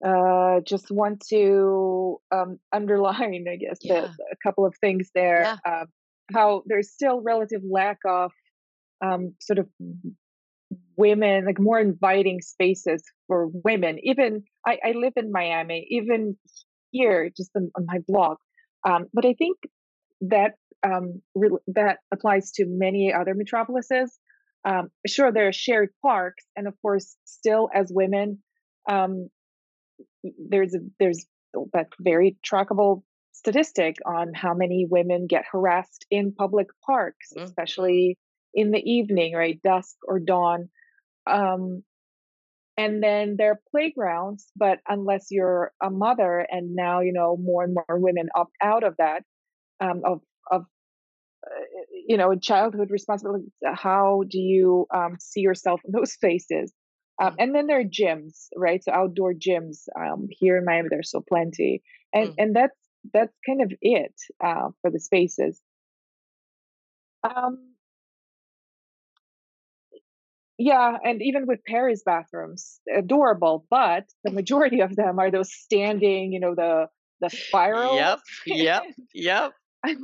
[0.05, 4.03] uh, just want to um, underline, I guess, yeah.
[4.03, 5.43] the, a couple of things there.
[5.43, 5.57] Yeah.
[5.65, 5.85] Uh,
[6.33, 8.33] how there's still relative lack of
[9.05, 9.69] um, sort of
[10.97, 13.99] women, like more inviting spaces for women.
[14.03, 16.37] Even I, I live in Miami, even
[16.91, 18.39] here, just on, on my blog.
[18.85, 19.59] Um, but I think
[20.23, 24.19] that um, re- that applies to many other metropolises.
[24.65, 28.43] Um, sure, there are shared parks, and of course, still as women,
[28.89, 29.29] um,
[30.49, 31.27] there's a, there's
[31.73, 33.03] that very trackable
[33.47, 37.45] statistic on how many women get harassed in public parks, mm-hmm.
[37.45, 38.19] especially
[38.53, 40.69] in the evening, right, dusk or dawn.
[41.31, 41.85] Um,
[42.77, 47.63] and then there are playgrounds, but unless you're a mother, and now you know more
[47.63, 49.23] and more women opt out of that,
[49.81, 50.21] um, of
[50.51, 50.63] of
[51.47, 51.65] uh,
[52.07, 53.53] you know childhood responsibilities.
[53.65, 56.73] How do you um, see yourself in those spaces?
[57.23, 58.85] Um, and then there are gyms, right?
[58.85, 61.83] So outdoor gyms um, here in Miami, there's so plenty,
[62.13, 62.35] and mm.
[62.37, 62.77] and that's
[63.13, 65.61] that's kind of it uh, for the spaces.
[67.25, 67.75] Um,
[70.59, 76.33] yeah, and even with Paris bathrooms, adorable, but the majority of them are those standing,
[76.33, 76.87] you know, the
[77.21, 77.97] the spiral.
[77.97, 78.83] Yep, yep,
[79.15, 79.53] yep.
[79.85, 79.97] and,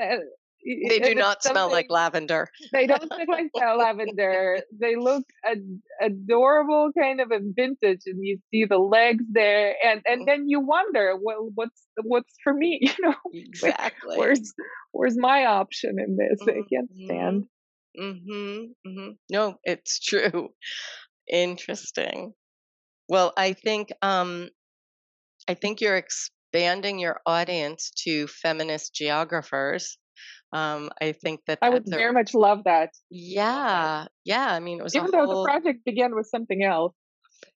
[0.00, 0.22] and,
[0.64, 2.48] they do not smell like lavender.
[2.72, 4.60] They don't smell like lavender.
[4.78, 10.02] They look ad- adorable, kind of a vintage, and you see the legs there, and
[10.06, 12.80] and then you wonder, well, what's what's for me?
[13.00, 14.16] You know, exactly.
[14.16, 14.52] where's
[14.92, 16.40] where's my option in this?
[16.40, 16.58] Mm-hmm.
[16.58, 17.44] I can't stand.
[17.98, 19.10] Mm-hmm, mm-hmm.
[19.30, 20.50] No, it's true.
[21.28, 22.32] Interesting.
[23.08, 24.48] Well, I think um,
[25.48, 29.98] I think you're expanding your audience to feminist geographers
[30.52, 32.90] um, I think that I would a, very much love that.
[33.10, 34.52] Yeah, yeah.
[34.52, 35.42] I mean, it was even though whole...
[35.42, 36.94] the project began with something else.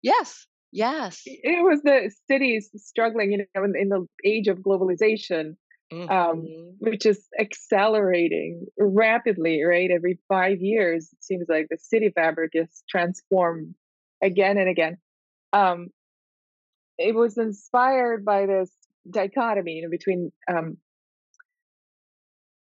[0.02, 1.22] Yes, yes.
[1.26, 5.56] It was the cities struggling, you know, in, in the age of globalization,
[5.92, 6.10] um, mm-hmm.
[6.10, 6.46] um,
[6.78, 9.62] which is accelerating rapidly.
[9.62, 13.74] Right, every five years, it seems like the city fabric is transformed
[14.22, 14.96] again and again.
[15.52, 15.88] Um,
[16.98, 18.70] it was inspired by this
[19.10, 20.76] dichotomy you know, between um,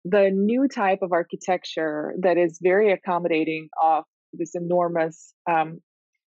[0.04, 5.80] the new type of architecture that is very accommodating of this enormous um,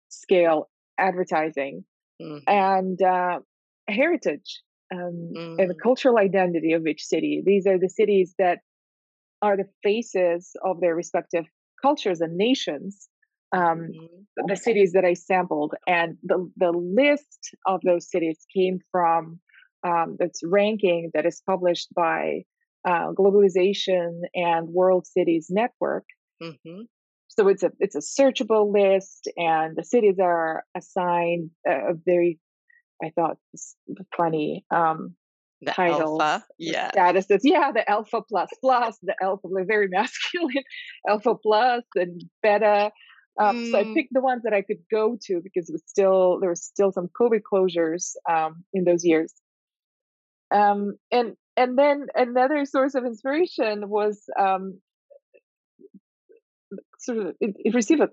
[0.08, 0.68] scale
[0.98, 1.84] advertising
[2.20, 2.40] mm.
[2.46, 3.40] and uh,
[3.88, 4.60] heritage
[4.92, 5.58] um, mm.
[5.58, 5.82] and the mm.
[5.82, 7.42] cultural identity of each city.
[7.44, 8.58] These are the cities that
[9.40, 11.44] are the faces of their respective
[11.80, 13.08] cultures and nations.
[13.52, 14.46] Um, mm.
[14.46, 19.40] The cities that I sampled, and the the list of those cities came from
[19.84, 22.44] um, that's ranking that is published by
[22.84, 26.04] uh, globalization and world cities network.
[26.42, 26.82] Mm-hmm.
[27.28, 32.38] So it's a it's a searchable list, and the cities are assigned a, very,
[33.02, 33.38] I thought,
[34.14, 35.14] funny um,
[35.62, 37.40] the titles, alpha, yeah, statuses.
[37.42, 40.64] Yeah, the alpha plus plus, the alpha, very masculine,
[41.08, 42.90] alpha plus and beta.
[43.40, 43.70] Um, mm.
[43.70, 43.94] So I mm.
[43.94, 46.92] picked the ones that I could go to because it was still there was still
[46.92, 49.32] some COVID closures um, in those years.
[50.54, 54.80] Um, and and then another source of inspiration was um,
[56.98, 58.09] sort of it, it, received a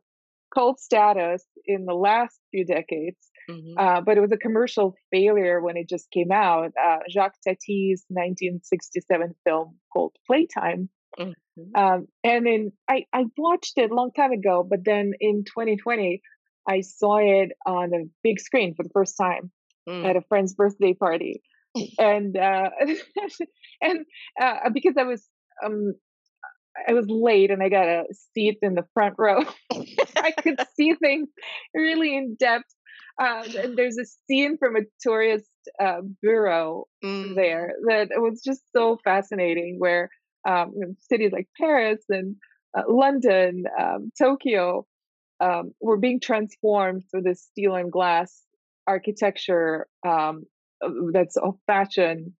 [0.53, 3.17] cult status in the last few decades,
[3.49, 3.77] mm-hmm.
[3.77, 6.71] uh, but it was a commercial failure when it just came out.
[6.81, 10.89] Uh, Jacques Tati's 1967 film called Playtime.
[11.17, 11.75] Mm-hmm.
[11.75, 16.21] Um, and then I, I watched it a long time ago, but then in 2020,
[16.67, 19.51] I saw it on a big screen for the first time
[19.87, 20.05] mm.
[20.05, 21.41] at a friend's birthday party
[21.97, 22.69] and uh,
[23.81, 24.05] and
[24.41, 25.25] uh, because I was
[25.63, 25.93] um,
[26.87, 29.43] I was late and I got a seat in the front row,
[30.15, 31.29] I could see things
[31.73, 32.73] really in depth.
[33.21, 37.35] Um, and there's a scene from a tourist uh, bureau mm.
[37.35, 40.09] there that was just so fascinating, where
[40.47, 42.37] um, cities like Paris and
[42.77, 44.85] uh, London, um, Tokyo
[45.41, 48.41] um, were being transformed through this steel and glass
[48.87, 50.58] architecture um, uh,
[51.13, 52.35] that's of fashion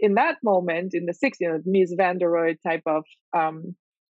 [0.00, 3.04] in that moment in the 60s, you know, Mies van der Rohe type of
[3.36, 3.74] um,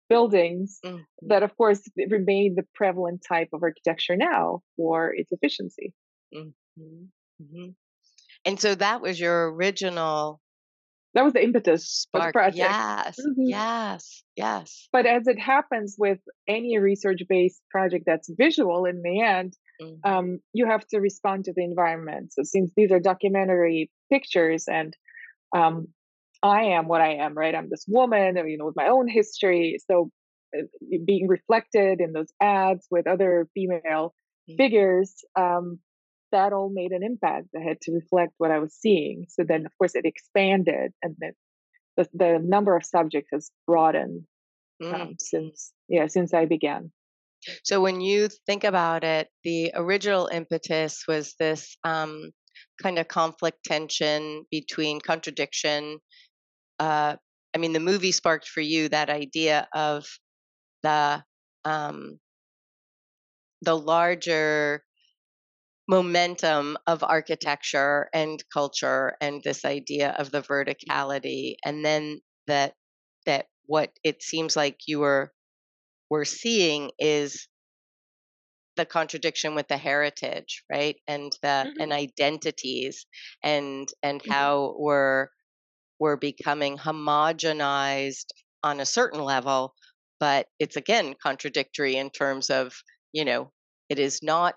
[0.09, 0.99] buildings mm-hmm.
[1.29, 1.81] that, of course,
[2.11, 5.93] remain the prevalent type of architecture now for its efficiency.
[6.35, 7.05] Mm-hmm.
[7.43, 7.69] Mm-hmm.
[8.45, 10.41] And so that was your original.
[11.15, 12.23] That was the impetus Spark.
[12.23, 12.57] for the project.
[12.59, 13.49] Yes, mm-hmm.
[13.49, 14.89] yes, yes.
[14.93, 20.11] But as it happens with any research based project that's visual in the end, Mm-hmm.
[20.11, 22.33] Um, you have to respond to the environment.
[22.33, 24.97] So since these are documentary pictures and
[25.57, 25.89] um,
[26.43, 27.55] I am what I am, right?
[27.55, 29.79] I'm this woman, you know, with my own history.
[29.91, 30.11] So
[30.57, 30.62] uh,
[31.05, 34.14] being reflected in those ads with other female
[34.49, 34.57] mm-hmm.
[34.57, 35.79] figures, um,
[36.33, 37.49] that all made an impact.
[37.57, 39.27] I had to reflect what I was seeing.
[39.29, 41.33] So then, of course, it expanded, and the
[41.97, 44.24] the, the number of subjects has broadened
[44.83, 45.12] mm-hmm.
[45.18, 46.91] since yeah since I began.
[47.64, 52.30] So when you think about it, the original impetus was this um,
[52.82, 55.99] kind of conflict tension between contradiction.
[56.78, 57.16] Uh,
[57.55, 60.07] I mean, the movie sparked for you that idea of
[60.82, 61.24] the
[61.64, 62.18] um,
[63.62, 64.84] the larger
[65.88, 72.74] momentum of architecture and culture and this idea of the verticality and then that
[73.24, 75.32] that what it seems like you were
[76.11, 77.49] we're seeing is
[78.77, 81.81] the contradiction with the heritage right and the mm-hmm.
[81.81, 83.07] and identities
[83.43, 84.33] and and mm-hmm.
[84.33, 85.29] how we're
[85.99, 88.27] we're becoming homogenized
[88.63, 89.75] on a certain level
[90.21, 92.75] but it's again contradictory in terms of
[93.13, 93.51] you know
[93.89, 94.55] it is not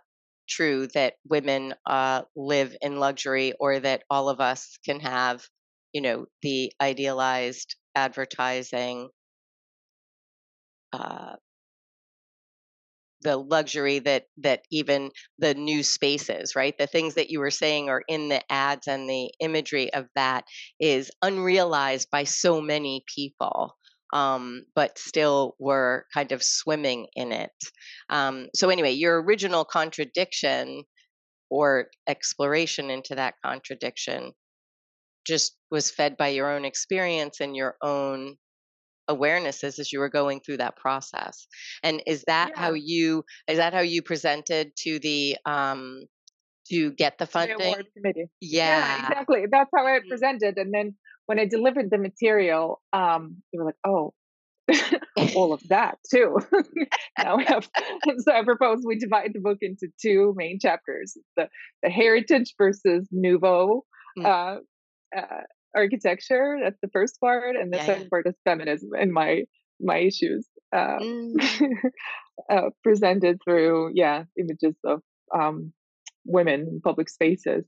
[0.49, 5.45] true that women uh, live in luxury or that all of us can have,
[5.93, 9.09] you know, the idealized advertising,
[10.93, 11.35] uh,
[13.21, 16.77] the luxury that that even the new spaces, right?
[16.77, 20.45] The things that you were saying are in the ads and the imagery of that
[20.79, 23.75] is unrealized by so many people
[24.13, 27.51] um, but still were kind of swimming in it.
[28.09, 30.83] Um, so, anyway, your original contradiction
[31.49, 34.33] or exploration into that contradiction
[35.27, 38.35] just was fed by your own experience and your own
[39.09, 41.47] awarenesses as you were going through that process
[41.83, 42.61] and is that yeah.
[42.61, 46.01] how you is that how you presented to the um
[46.69, 48.77] to get the funding the award committee yeah.
[48.77, 50.07] yeah exactly that's how i mm.
[50.07, 50.95] presented and then
[51.29, 54.15] when I delivered the material, um, they were like, "Oh,
[55.35, 56.39] all of that too."
[57.19, 57.69] now we have.
[58.17, 61.47] so I propose we divide the book into two main chapters: the
[61.83, 63.83] the heritage versus nouveau
[64.17, 64.25] mm.
[64.25, 64.61] uh,
[65.15, 65.41] uh,
[65.75, 66.57] architecture.
[66.61, 68.09] That's the first part, and the yeah, second yeah.
[68.09, 69.43] part is feminism and my
[69.81, 71.33] my issues uh, mm.
[72.51, 75.01] uh, presented through yeah images of
[75.33, 75.73] um,
[76.25, 77.65] women in public spaces.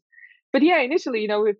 [0.53, 1.57] But yeah, initially, you know, with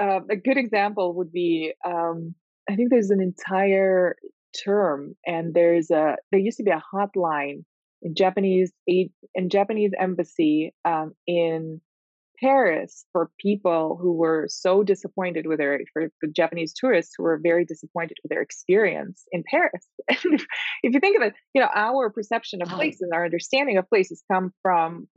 [0.00, 2.34] uh, a good example would be um,
[2.68, 4.16] I think there's an entire
[4.64, 7.64] term, and there's a there used to be a hotline
[8.02, 11.80] in Japanese in Japanese embassy um, in
[12.40, 17.38] Paris for people who were so disappointed with their for, for Japanese tourists who were
[17.42, 19.86] very disappointed with their experience in Paris.
[20.08, 20.24] if,
[20.82, 24.22] if, you think of it, you know our perception of places, our understanding of places
[24.30, 25.08] come from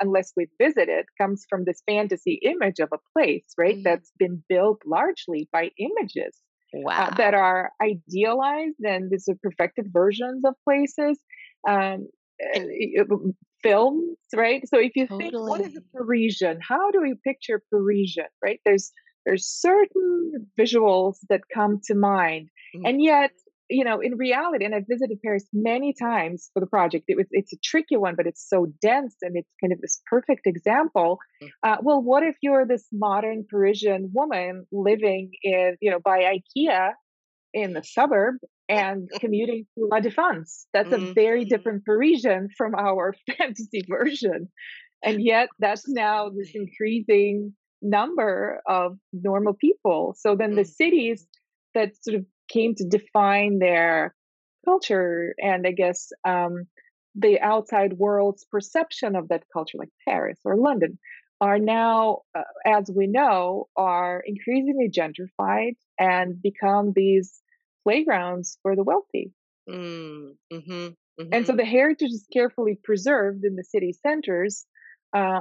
[0.00, 3.74] unless we visit it, comes from this fantasy image of a place, right?
[3.74, 3.82] Mm-hmm.
[3.82, 6.36] That's been built largely by images.
[6.72, 7.08] Wow.
[7.08, 11.18] Uh, that are idealized and these are perfected versions of places.
[11.68, 12.06] Um,
[13.62, 14.62] films, right?
[14.68, 15.30] So if you totally.
[15.30, 18.60] think what is a Parisian, how do we picture Parisian, right?
[18.64, 18.92] There's
[19.26, 22.86] there's certain visuals that come to mind, mm-hmm.
[22.86, 23.32] and yet
[23.70, 27.26] you know in reality and i've visited paris many times for the project it was
[27.30, 31.18] it's a tricky one but it's so dense and it's kind of this perfect example
[31.42, 31.48] mm.
[31.62, 36.90] uh, well what if you're this modern parisian woman living in you know by ikea
[37.54, 38.34] in the suburb
[38.70, 40.66] and commuting to La Défense.
[40.72, 41.10] That's mm-hmm.
[41.10, 44.48] a very different Parisian from our fantasy version.
[45.02, 50.14] And yet, that's now this increasing number of normal people.
[50.16, 50.66] So then the mm.
[50.66, 51.26] cities
[51.74, 54.14] that sort of came to define their
[54.66, 56.66] culture and I guess um,
[57.14, 60.98] the outside world's perception of that culture, like Paris or London,
[61.40, 67.40] are now, uh, as we know, are increasingly gentrified and become these
[67.84, 69.32] playgrounds for the wealthy.
[69.68, 71.28] Mm, mm-hmm, mm-hmm.
[71.32, 71.58] And so mm-hmm.
[71.58, 74.66] the heritage is carefully preserved in the city centers.
[75.14, 75.40] Uh,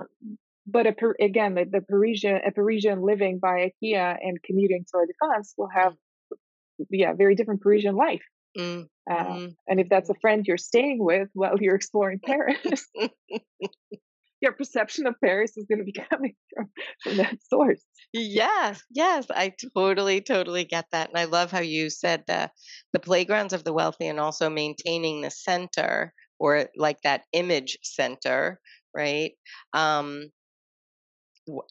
[0.68, 5.54] but a, again, the, the, Parisian a Parisian living by IKEA and commuting to Défense
[5.58, 5.94] will have,
[6.32, 6.86] mm.
[6.92, 8.24] yeah, very different Parisian life.
[8.58, 9.48] Mm, uh, mm-hmm.
[9.68, 12.88] and if that's a friend you're staying with while you're exploring Paris,
[14.42, 16.70] your perception of Paris is going to be coming from,
[17.04, 17.84] from that source.
[18.14, 22.50] Yes, yes, I totally, totally get that, and I love how you said the
[22.94, 28.60] the playgrounds of the wealthy, and also maintaining the center or like that image center,
[28.96, 29.34] right?
[29.74, 30.32] Um,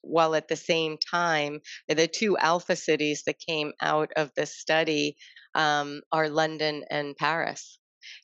[0.02, 5.16] while at the same time, the two alpha cities that came out of the study
[5.54, 7.78] um, are London and Paris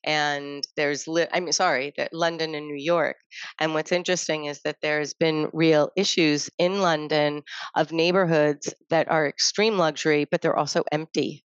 [0.04, 3.16] and there's li- I mean sorry that London and New York
[3.60, 7.42] and what's interesting is that there's been real issues in London
[7.74, 11.44] of neighborhoods that are extreme luxury but they're also empty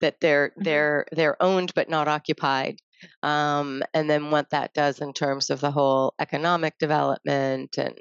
[0.00, 0.62] that they're mm-hmm.
[0.64, 2.76] they're they're owned but not occupied
[3.22, 7.98] um, and then what that does in terms of the whole economic development and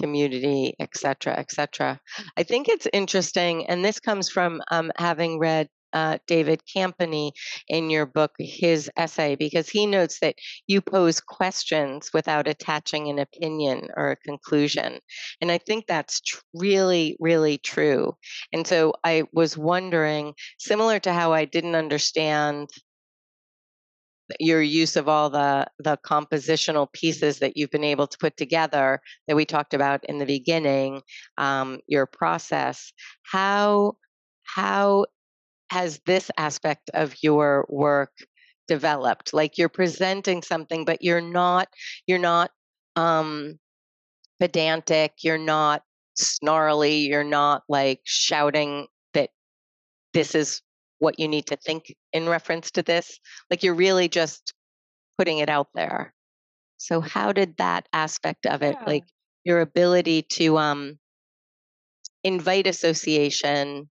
[0.00, 2.00] community, et cetera, et cetera.
[2.36, 7.32] I think it's interesting, and this comes from um, having read uh, David Campany
[7.68, 10.36] in your book, his essay, because he notes that
[10.66, 14.98] you pose questions without attaching an opinion or a conclusion.
[15.40, 18.14] And I think that's tr- really, really true.
[18.52, 22.68] And so I was wondering, similar to how I didn't understand
[24.40, 29.00] your use of all the the compositional pieces that you've been able to put together
[29.26, 31.02] that we talked about in the beginning
[31.38, 32.92] um, your process
[33.24, 33.94] how
[34.44, 35.04] how
[35.72, 38.12] has this aspect of your work
[38.68, 39.34] developed?
[39.34, 41.68] Like you're presenting something but you're not
[42.06, 42.52] you're not
[42.96, 43.58] um
[44.40, 45.82] pedantic you're not
[46.16, 49.30] snarly you're not like shouting that
[50.14, 50.62] this is
[50.98, 53.18] what you need to think in reference to this.
[53.50, 54.54] Like you're really just
[55.18, 56.14] putting it out there.
[56.78, 58.86] So how did that aspect of it, Yeah.
[58.86, 59.04] like
[59.44, 60.98] your ability to um
[62.24, 63.88] invite association,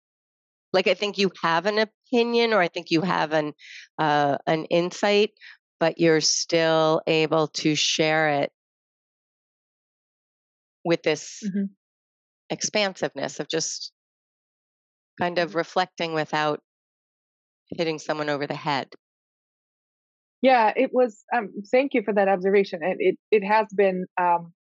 [0.76, 3.53] like I think you have an opinion or I think you have an
[3.97, 5.32] uh, an insight,
[5.80, 8.51] but you're still able to share it
[10.84, 11.69] with this Mhm.
[12.49, 13.91] expansiveness of just
[15.17, 16.61] kind of reflecting without
[17.69, 18.89] hitting someone over the head.
[20.41, 21.23] Yeah, it was.
[21.36, 22.82] Um, thank you for that observation.
[22.84, 24.53] And it it has been um,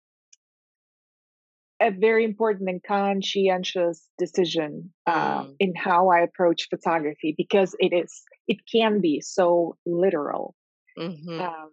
[1.84, 5.56] a very important and conscientious decision uh, Mm.
[5.60, 10.56] in how I approach photography because it is it can be so literal.
[10.98, 11.72] hmm Um,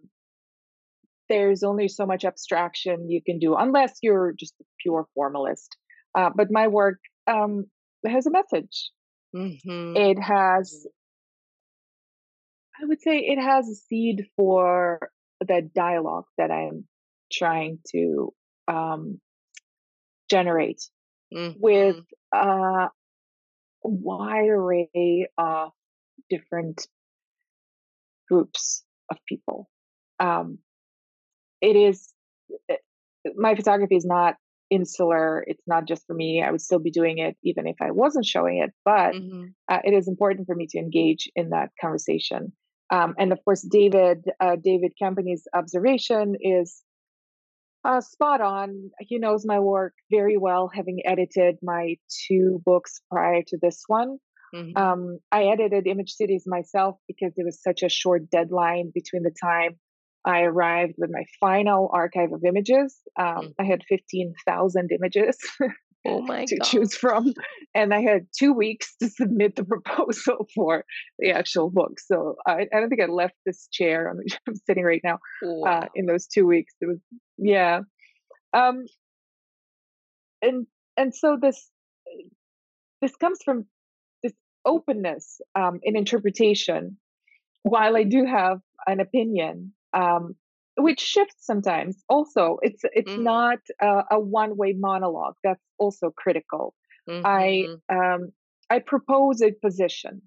[1.29, 5.77] there's only so much abstraction you can do unless you're just a pure formalist.
[6.15, 6.99] Uh, but my work
[7.29, 7.67] um,
[8.05, 8.91] has a message.
[9.33, 10.87] hmm It has,
[12.81, 16.87] I would say, it has a seed for the dialogue that I'm
[17.33, 18.35] trying to
[18.67, 19.21] um,
[20.31, 20.83] generate
[21.61, 21.97] with
[22.35, 22.89] uh,
[23.85, 25.71] a wide array of
[26.29, 26.87] different
[28.29, 29.69] groups of people.
[30.21, 30.59] Um,
[31.61, 32.13] it is
[32.71, 32.77] eh,
[33.37, 34.37] my photography is not
[34.71, 35.45] insular.
[35.47, 36.43] It's not just for me.
[36.43, 39.79] I would still be doing it even if I wasn't showing it, but hmm uh,
[39.85, 42.53] it is important for me to engage in that conversation.
[42.93, 46.83] Um, and of course, David uh, David Campany's observation is
[47.85, 48.91] uh, spot on.
[49.01, 54.19] He knows my work very well, having edited my two books prior to this one.
[54.55, 59.23] hmm Um, I edited Image Cities myself because it was such a short deadline between
[59.23, 59.79] the time
[60.25, 62.99] I arrived with my final archive of images.
[63.19, 63.55] Um, Mm.
[63.61, 65.37] I had 15,000 images
[66.07, 66.65] oh my to god.
[66.65, 67.33] choose from,
[67.75, 70.85] and I had two weeks to submit the proposal for
[71.19, 72.01] the actual book.
[72.01, 75.19] So I, I don't think I left this chair which I'm sitting right now
[75.67, 76.75] uh, in those two weeks.
[76.81, 76.99] It was,
[77.39, 77.81] yeah.
[78.53, 78.85] Um,
[80.43, 81.71] and and so this
[83.01, 83.67] this comes from
[84.23, 84.33] this
[84.65, 86.99] openness um, in interpretation.
[87.63, 90.35] While I do have an opinion, um,
[90.81, 93.17] which shifts sometimes, also it's it's Mhm.
[93.17, 95.35] not uh, a one way monologue.
[95.45, 96.75] That's also critical.
[97.25, 97.81] I Mhm.
[97.93, 98.31] um,
[98.71, 100.23] I propose a position.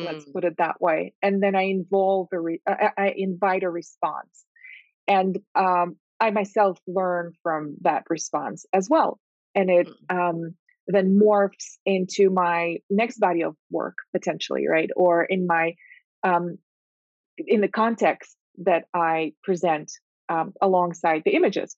[0.00, 0.32] Let's Mm.
[0.34, 3.70] put it that way, and then I involve a re- I, I I invite a
[3.70, 4.44] response,
[5.08, 9.20] and um, I myself learn from that response as well,
[9.54, 10.08] and it Mm.
[10.10, 10.54] um,
[10.88, 15.74] then morphs into my next body of work potentially, right, or in my
[16.24, 16.58] um,
[17.38, 19.90] in the context that I present
[20.28, 21.76] um, alongside the images.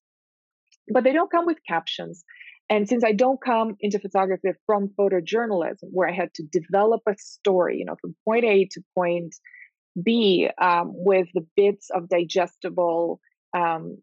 [0.93, 2.25] But they don't come with captions.
[2.71, 7.15] And since I don't come into photography from photojournalism, where I had to develop a
[7.19, 9.35] story, you know, from point A to point
[10.03, 13.21] B um, with the bits of digestible,
[13.57, 13.99] um,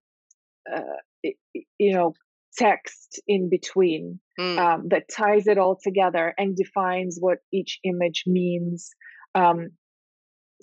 [0.72, 0.82] uh,
[1.24, 2.13] you know,
[2.57, 4.57] text in between Mm.
[4.57, 8.89] um, that ties it all together and defines what each image means.
[9.36, 9.72] Um,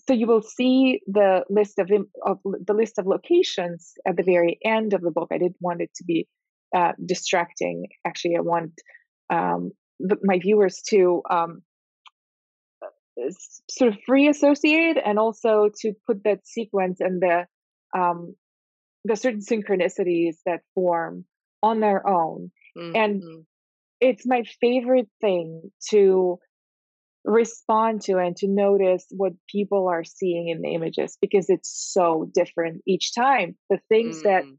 [0.08, 1.90] so you will see the list of,
[2.24, 5.28] of the list of locations at the very end of the book.
[5.30, 6.26] I didn't want it to be
[6.74, 7.88] uh, distracting.
[8.06, 8.72] Actually, I want
[9.28, 11.60] um, the, my viewers to um,
[13.68, 17.46] sort of free associate and also to put that sequence and the
[17.94, 18.34] um,
[19.04, 21.26] the certain synchronicities that form
[21.62, 22.50] on their own.
[22.94, 23.44] And Mhm.
[24.00, 26.38] it's my favorite thing to
[27.24, 32.30] respond to and to notice what people are seeing in the images because it's so
[32.32, 33.56] different each time.
[33.70, 34.58] The things that Mm.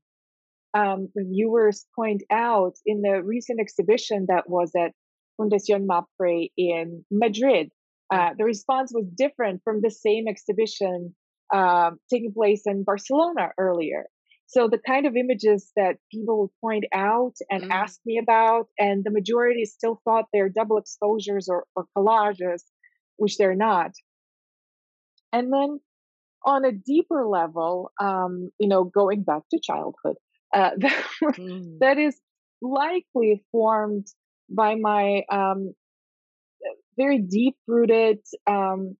[0.76, 4.94] um, viewers point out in the recent exhibition that was at
[5.40, 7.72] Fundación MAPFRE in Madrid,
[8.14, 11.16] uh, the response was different from the same exhibition
[11.54, 14.06] um, taking place in Barcelona earlier.
[14.50, 17.72] So the kind of images that people would point out and Mm.
[17.72, 22.64] ask me about, and the majority still thought they're double exposures or, or collages,
[23.18, 23.92] which they're not.
[25.32, 25.80] And then
[26.46, 30.18] on a deeper level, um, you know, going back to childhood,
[30.54, 30.72] uh,
[31.38, 31.78] Mm.
[31.80, 32.20] that is
[32.62, 34.08] likely formed
[34.50, 35.76] by my um,
[36.98, 38.98] very deep rooted um,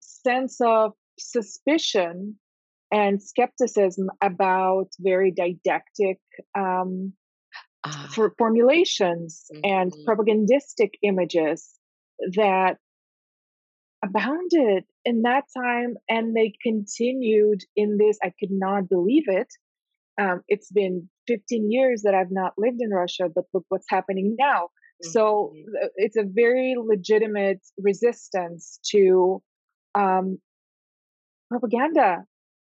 [0.00, 2.38] sense of suspicion
[2.92, 6.20] and skepticism about very didactic
[6.56, 7.12] um,
[7.84, 8.08] Ah.
[8.14, 10.04] for formulations and Mhm.
[10.04, 11.80] propagandistic images
[12.36, 12.78] that
[14.04, 19.48] abounded in that time and they continued in this i could not believe it
[20.20, 24.36] um, it's been 15 years that i've not lived in russia but look what's happening
[24.38, 24.68] now
[25.02, 25.84] so Mhm.
[25.84, 29.42] uh, it's a very legitimate resistance to
[29.94, 30.38] um,
[31.48, 32.24] propaganda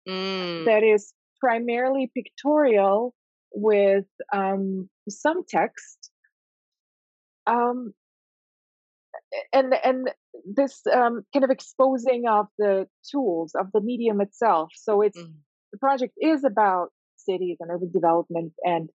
[0.07, 0.65] mm.
[0.65, 3.13] that is primarily pictorial
[3.53, 6.09] with um, some text.
[7.45, 7.93] Um,
[9.51, 10.11] and and
[10.45, 14.71] this um, kind of exposing of the tools of the medium itself.
[14.75, 15.33] So it's mm.
[15.71, 18.89] the project is about cities and urban development and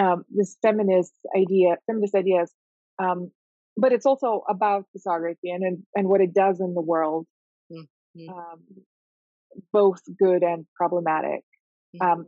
[0.00, 2.52] um, this feminist idea, feminist ideas,
[2.98, 3.30] um,
[3.76, 7.26] but it's also about photography and, and and what it does in the world,
[7.72, 8.30] mm-hmm.
[9.54, 11.42] Um, both good and problematic.
[12.00, 12.22] Um, mm-hmm.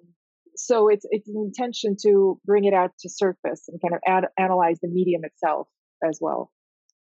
[0.56, 4.30] so it's it's an intention to bring it out to surface and kind of ad-
[4.38, 5.68] analyze the medium itself
[6.04, 6.50] as well.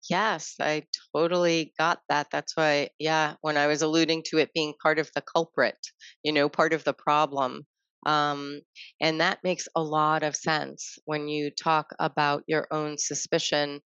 [0.10, 0.84] Yes, I
[1.16, 2.28] totally got that.
[2.32, 5.78] That's why, yeah, when I was alluding to it being part of the culprit,
[6.24, 7.66] you know, part of the problem.
[8.06, 8.60] Um,
[9.00, 13.80] and that makes a lot of sense when you talk about your own suspicion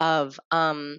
[0.00, 0.98] of, um,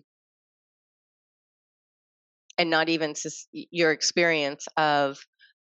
[2.58, 3.14] and not even
[3.54, 5.20] your experience of,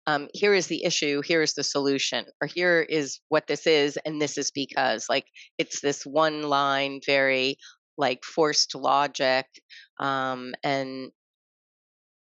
[0.08, 3.98] um, here is the issue, here is the solution, or here is what this is,
[4.06, 5.08] and this is because.
[5.10, 5.26] Like
[5.58, 7.58] it's this one line, very
[7.98, 9.46] like forced logic
[10.00, 11.12] um, and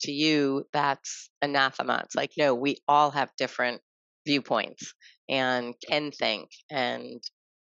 [0.01, 3.81] to you that's anathema it's like no we all have different
[4.27, 4.95] viewpoints
[5.29, 7.21] and can think and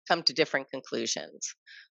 [0.07, 1.53] come to different conclusions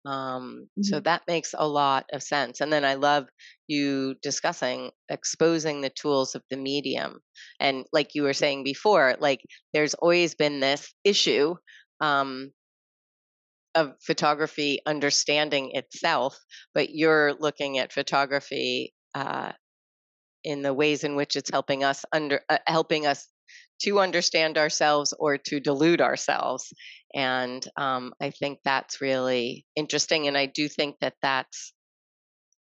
[0.07, 0.83] um, mm-hmm.
[0.83, 3.27] so that makes a lot of sense and then i love
[3.69, 7.21] you discussing exposing the tools of the medium
[7.61, 9.41] and like you were saying before like
[9.73, 11.55] there's always been this issue
[12.01, 12.51] um,
[13.75, 16.39] of photography understanding itself,
[16.75, 19.53] but you're looking at photography uh,
[20.45, 23.29] in the ways in which it's helping us under uh, helping us
[23.83, 26.72] to understand ourselves or to delude ourselves.
[27.14, 30.27] And um, I think that's really interesting.
[30.29, 31.72] And I do think that that's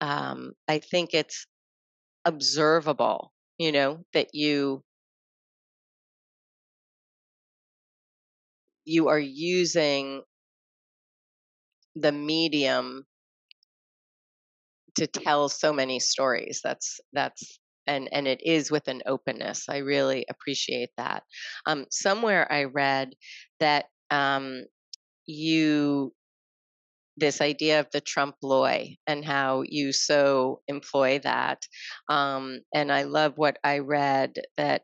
[0.00, 1.46] um, I think it's
[2.24, 3.32] observable.
[3.58, 4.82] You know that you
[8.84, 10.22] you are using
[11.94, 13.06] the medium
[14.94, 19.78] to tell so many stories that's that's and and it is with an openness i
[19.78, 21.22] really appreciate that.
[21.66, 23.14] Um, somewhere i read
[23.60, 24.64] that um,
[25.26, 26.12] you
[27.18, 31.62] this idea of the trompe l'oeil and how you so employ that
[32.08, 34.82] um, and i love what i read that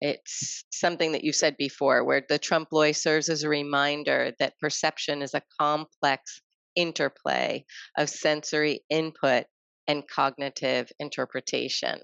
[0.00, 4.58] it's something that you said before, where the trompe l'oeil serves as a reminder that
[4.58, 6.40] perception is a complex
[6.76, 7.64] interplay
[7.98, 9.44] of sensory input
[9.90, 11.98] and cognitive interpretation.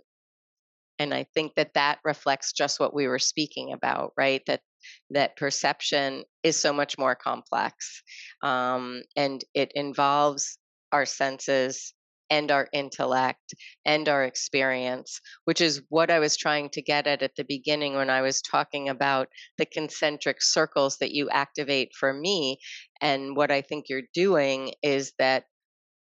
[0.99, 4.43] And I think that that reflects just what we were speaking about, right?
[4.49, 4.63] That
[5.11, 8.03] that perception is so much more complex,
[8.43, 10.59] um, and it involves
[10.91, 11.95] our senses
[12.29, 17.23] and our intellect and our experience, which is what I was trying to get at
[17.23, 19.29] at the beginning when I was talking about
[19.59, 22.59] the concentric circles that you activate for me.
[23.01, 25.45] And what I think you're doing is that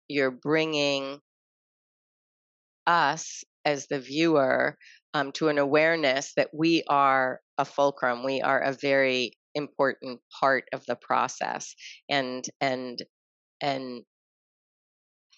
[0.08, 1.20] you're bringing
[2.86, 4.76] us as the viewer
[5.14, 10.64] um, to an awareness that we are a fulcrum, we are a very important part
[10.72, 11.74] of the process
[12.08, 12.98] and and
[13.60, 14.02] and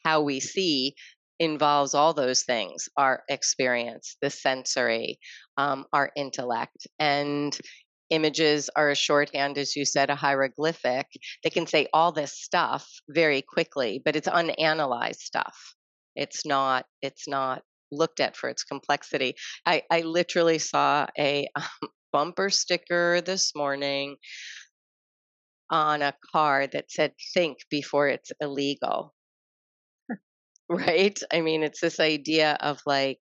[0.05, 0.94] how we see
[1.38, 5.18] involves all those things our experience, the sensory,
[5.59, 6.86] um, our intellect.
[6.99, 7.57] And
[8.09, 11.07] images are a shorthand, as you said, a hieroglyphic.
[11.42, 15.76] They can say all this stuff very quickly, but it's unanalyzed stuff.
[16.17, 17.62] It's not, it's not
[17.93, 19.35] looked at for its complexity.
[19.64, 24.17] I, I literally saw a um, bumper sticker this morning
[25.71, 29.14] on a car that said, think before it's illegal
[30.69, 31.19] right?
[31.33, 33.21] I mean, it's this idea of like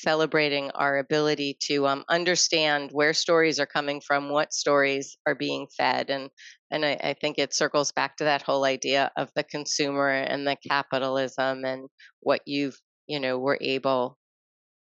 [0.00, 5.66] celebrating our ability to um, understand where stories are coming from, what stories are being
[5.76, 6.30] fed, and
[6.70, 10.46] and I, I, think it circles back to that whole idea of the consumer and
[10.46, 11.88] the capitalism and
[12.20, 12.76] what you've
[13.06, 14.18] you know were able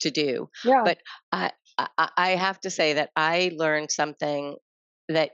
[0.02, 0.50] to do.
[0.64, 0.84] Yeah.
[0.84, 0.98] But
[1.32, 4.56] I I have to say that I learned something
[5.10, 5.32] that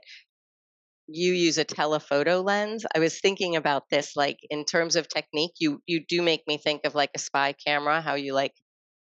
[1.08, 5.52] you use a telephoto lens i was thinking about this like in terms of technique
[5.58, 8.52] you you do make me think of like a spy camera how you like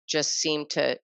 [0.07, 0.97] just seem to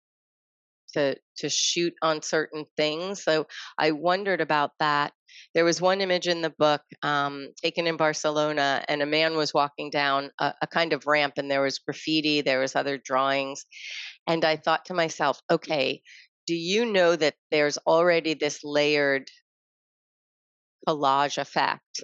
[0.93, 3.45] to to shoot on certain things so
[3.77, 5.13] i wondered about that
[5.53, 9.53] there was one image in the book um, taken in barcelona and a man was
[9.53, 13.65] walking down a, a kind of ramp and there was graffiti there was other drawings
[14.25, 16.01] and i thought to myself okay
[16.47, 19.29] do you know that there's already this layered
[20.87, 22.03] collage effect.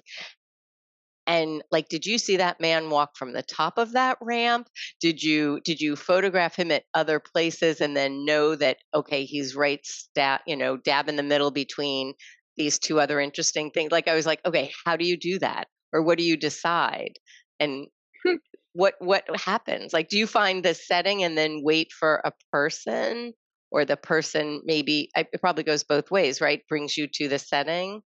[1.26, 4.68] And like did you see that man walk from the top of that ramp?
[5.00, 9.56] Did you did you photograph him at other places and then know that okay he's
[9.56, 12.14] right stat you know dab in the middle between
[12.56, 13.90] these two other interesting things?
[13.90, 15.66] Like i was like okay how do you do that?
[15.92, 17.18] Or what do you decide?
[17.58, 17.86] And
[18.72, 19.92] what what happens?
[19.92, 23.32] Like do you find the setting and then wait for a person?
[23.72, 26.62] Or the person maybe it probably goes both ways right?
[26.68, 28.02] Brings you to the setting.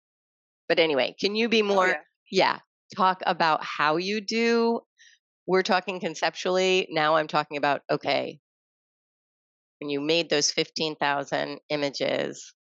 [0.68, 2.00] But anyway can you be oh, more oh,
[2.30, 2.52] yeah.
[2.54, 2.58] yeah
[2.94, 4.80] talk about how you do
[5.46, 8.38] we're talking conceptually now i'm talking about okay
[9.80, 12.54] when you made those 15,000 images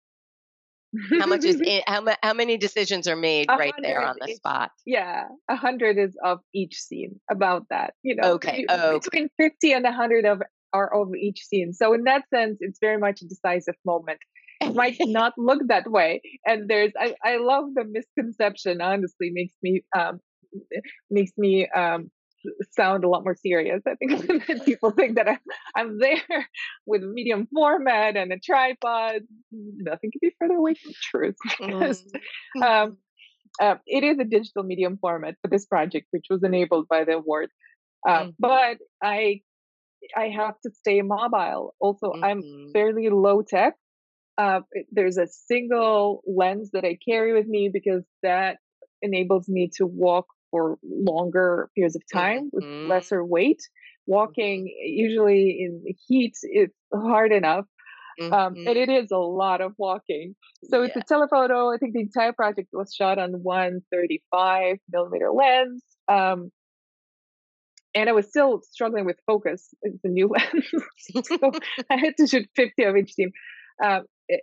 [1.19, 4.71] how much is in, how, how many decisions are made right there on the spot?
[4.85, 9.73] yeah a hundred is of each scene about that you know okay oh, between 50
[9.73, 10.41] and a hundred of
[10.73, 14.19] are of each scene so in that sense it's very much a decisive moment.
[14.21, 14.34] it
[14.73, 19.83] might not look that way and there's i, I love the misconception honestly makes me
[19.95, 20.19] um
[21.09, 22.09] makes me um
[22.71, 23.81] sound a lot more serious.
[23.87, 25.39] I think people think that I'm,
[25.75, 26.21] I'm there
[26.85, 29.21] with medium format and a tripod.
[29.51, 32.03] Nothing could be further away from truth because
[32.57, 32.63] mm-hmm.
[32.63, 32.97] um,
[33.59, 37.13] uh, it is a digital medium format for this project, which was enabled by the
[37.13, 37.49] award.
[38.07, 38.29] Uh, mm-hmm.
[38.39, 39.41] But I
[40.15, 41.73] I have to stay mobile.
[41.79, 42.23] Also, mm-hmm.
[42.23, 42.43] I'm
[42.73, 43.75] fairly low tech.
[44.37, 44.61] Uh,
[44.91, 48.57] there's a single lens that I carry with me because that
[49.01, 52.89] enables me to walk for longer periods of time with mm-hmm.
[52.89, 53.61] lesser weight.
[54.07, 57.65] Walking usually in heat is hard enough.
[58.21, 58.67] Um, mm-hmm.
[58.67, 60.35] and it is a lot of walking.
[60.69, 60.87] So yeah.
[60.87, 61.73] it's a telephoto.
[61.73, 65.83] I think the entire project was shot on 135 millimeter lens.
[66.07, 66.49] Um,
[67.93, 69.73] and I was still struggling with focus.
[69.81, 71.51] It's a new lens, so
[71.89, 73.31] I had to shoot 50 of each team.
[73.83, 74.41] Um, it,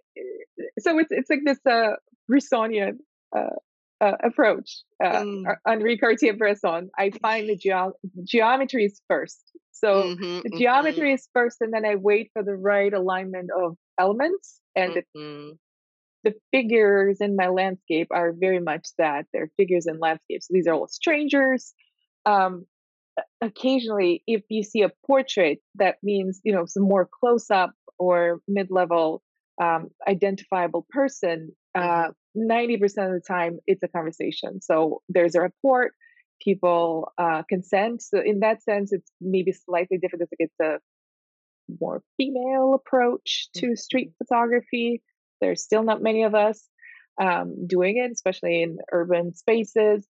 [0.79, 1.97] so it's it's like this uh,
[2.31, 2.99] Bressonian
[3.37, 3.57] uh,
[4.01, 5.57] uh, approach uh, mm.
[5.67, 6.91] Henri Cartier-Bresson.
[6.99, 7.93] I find the
[8.25, 9.41] geometry is first.
[9.71, 11.15] So mm-hmm, the geometry mm-hmm.
[11.15, 14.61] is first, and then I wait for the right alignment of elements.
[14.77, 15.51] And mm-hmm.
[16.25, 19.27] the, the figures in my landscape are very much that.
[19.33, 20.49] They're figures in landscapes.
[20.49, 21.73] So these are all strangers.
[22.27, 22.67] Um,
[23.41, 28.41] occasionally, if you see a portrait, that means, you know, some more close up or
[28.49, 29.23] mid level
[29.63, 31.53] um, identifiable person.
[31.75, 35.93] Uh, 90% of the time it's a conversation so there's a report
[36.41, 40.79] people uh, consent so in that sense it's maybe slightly different it's a
[41.81, 44.25] more female approach to street mm-hmm.
[44.25, 45.03] photography
[45.41, 46.63] there's still not many of us
[47.21, 50.07] um, doing it especially in urban spaces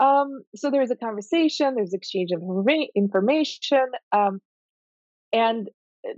[0.00, 2.42] um, so there's a conversation there's exchange of
[2.94, 4.40] information um,
[5.32, 5.68] and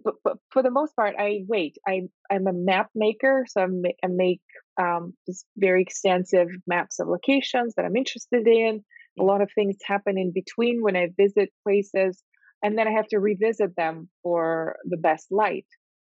[0.04, 1.76] but, but for the most part, I wait.
[1.86, 4.40] I I'm a map maker, so I'm, I make
[4.80, 8.84] um, just very extensive maps of locations that I'm interested in.
[9.18, 12.22] A lot of things happen in between when I visit places,
[12.62, 15.66] and then I have to revisit them for the best light.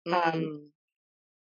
[0.06, 0.34] Um, mm.
[0.34, 0.70] Um,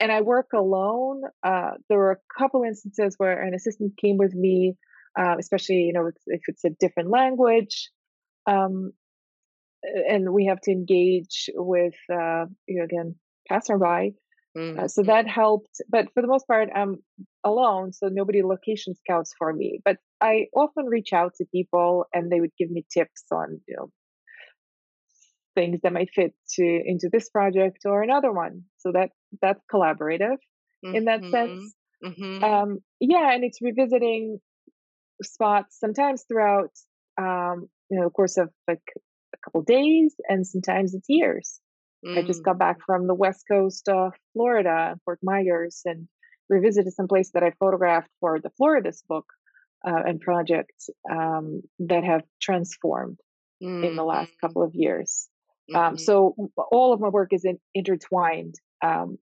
[0.00, 1.22] and I work alone.
[1.42, 4.74] Uh, there were a couple instances where an assistant came with me,
[5.18, 7.90] uh, especially you know if, if, it's a different language.
[8.46, 8.92] Um,
[10.08, 13.14] and we have to engage with uh, you know again
[13.48, 14.14] passerby.
[14.56, 14.78] Mm-hmm.
[14.78, 15.10] Uh, so mm-hmm.
[15.10, 16.98] that helped, but for the most part, I'm
[17.42, 19.80] alone, so nobody location scouts for me.
[19.84, 23.76] But I often reach out to people, and they would give me tips on you
[23.76, 23.90] know
[25.54, 28.62] things that might fit to into this project or another one.
[28.78, 29.10] So that
[29.42, 30.38] that's collaborative
[30.84, 30.94] mm-hmm.
[30.94, 31.74] in that sense.
[32.04, 32.22] Mm-hmm.
[32.22, 32.44] mm-hmm.
[32.44, 34.38] Um, yeah, and it's revisiting
[35.22, 36.70] spots sometimes throughout
[37.18, 38.82] um, you know the course of like
[39.44, 41.60] couple days and sometimes it's years.
[42.04, 42.18] Mm.
[42.18, 42.84] I just got back mm.
[42.86, 46.08] from the west coast of Florida, Fort Myers, and
[46.48, 49.26] revisited some places that I photographed for the Floridas book
[49.86, 50.72] uh, and project
[51.10, 53.18] um, that have transformed
[53.62, 53.86] mm.
[53.86, 54.46] in the last mm-hmm.
[54.46, 55.28] couple of years.
[55.74, 55.88] Um, mm-hmm.
[55.92, 56.34] Um, so
[56.70, 58.54] all of my work is in, intertwined.
[58.82, 59.18] Um,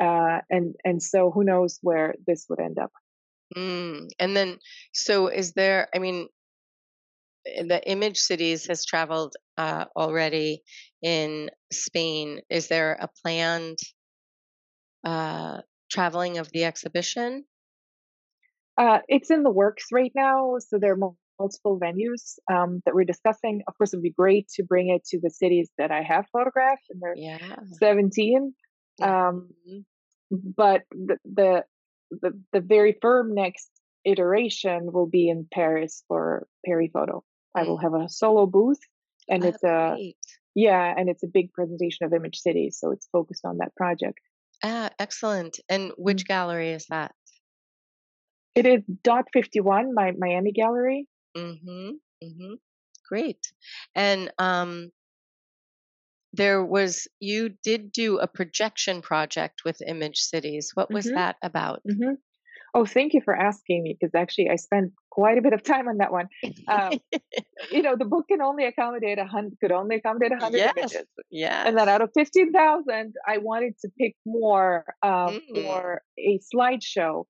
[0.00, 2.92] uh, and and so who knows where this would end up.
[3.56, 4.08] Mm.
[4.18, 4.58] And then,
[4.92, 5.88] so is there?
[5.94, 6.28] I mean,
[7.44, 10.62] the Image Cities has traveled uh, already
[11.02, 12.40] in Spain.
[12.50, 13.78] Is there a planned
[15.04, 15.60] uh,
[15.90, 17.44] traveling of the exhibition?
[18.76, 20.56] Uh, it's in the works right now.
[20.58, 23.62] So there are multiple venues um, that we're discussing.
[23.66, 26.26] Of course, it would be great to bring it to the cities that I have
[26.32, 27.56] photographed, and there's yeah.
[27.78, 28.54] 17.
[29.02, 29.48] Um,
[30.30, 31.64] but the, the
[32.10, 33.70] the the very firm next
[34.04, 37.24] iteration will be in Paris for Paris Photo.
[37.54, 38.80] I will have a solo booth,
[39.28, 40.16] and oh, it's a great.
[40.54, 44.20] yeah, and it's a big presentation of Image Cities, so it's focused on that project.
[44.62, 45.58] Ah, excellent.
[45.68, 46.32] And which mm-hmm.
[46.32, 47.12] gallery is that?
[48.54, 51.08] It is dot fifty one, my Miami gallery.
[51.36, 51.90] Mm-hmm.
[52.22, 52.54] Mm-hmm.
[53.08, 53.52] Great.
[53.94, 54.90] And um,
[56.32, 60.72] there was you did do a projection project with Image Cities.
[60.74, 61.14] What was Mm-hmm.
[61.16, 61.80] that about?
[61.88, 62.14] Mm-hmm.
[62.74, 65.88] Oh, thank you for asking me because actually I spent quite a bit of time
[65.88, 66.28] on that one.
[66.68, 66.92] Um,
[67.70, 70.72] you know, the book can only accommodate a hundred, could only accommodate a hundred yes.
[70.76, 71.66] images, Yes.
[71.66, 75.40] and then out of fifteen thousand, I wanted to pick more uh, Mm.
[75.54, 77.24] for a slideshow.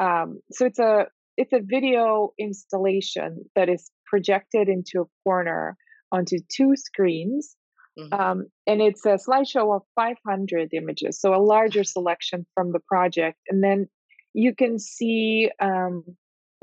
[0.00, 1.06] Um, so it's a
[1.36, 5.76] it's a video installation that is projected into a corner
[6.12, 7.56] onto two screens,
[7.98, 8.12] Mhm.
[8.18, 13.38] um, and it's a slideshow of 500 images, so a larger selection from the project,
[13.48, 13.88] and then
[14.32, 16.04] you can see um,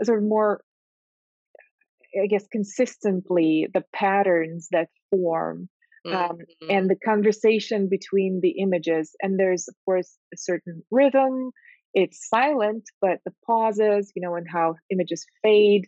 [0.03, 0.63] sort of more,
[2.21, 5.69] I guess, consistently the patterns that form
[6.11, 6.67] um, Mhm.
[6.67, 9.15] and the conversation between the images.
[9.21, 11.51] And there's, of course, a certain rhythm.
[11.93, 15.87] It's silent, but the pauses, you know, and how images fade,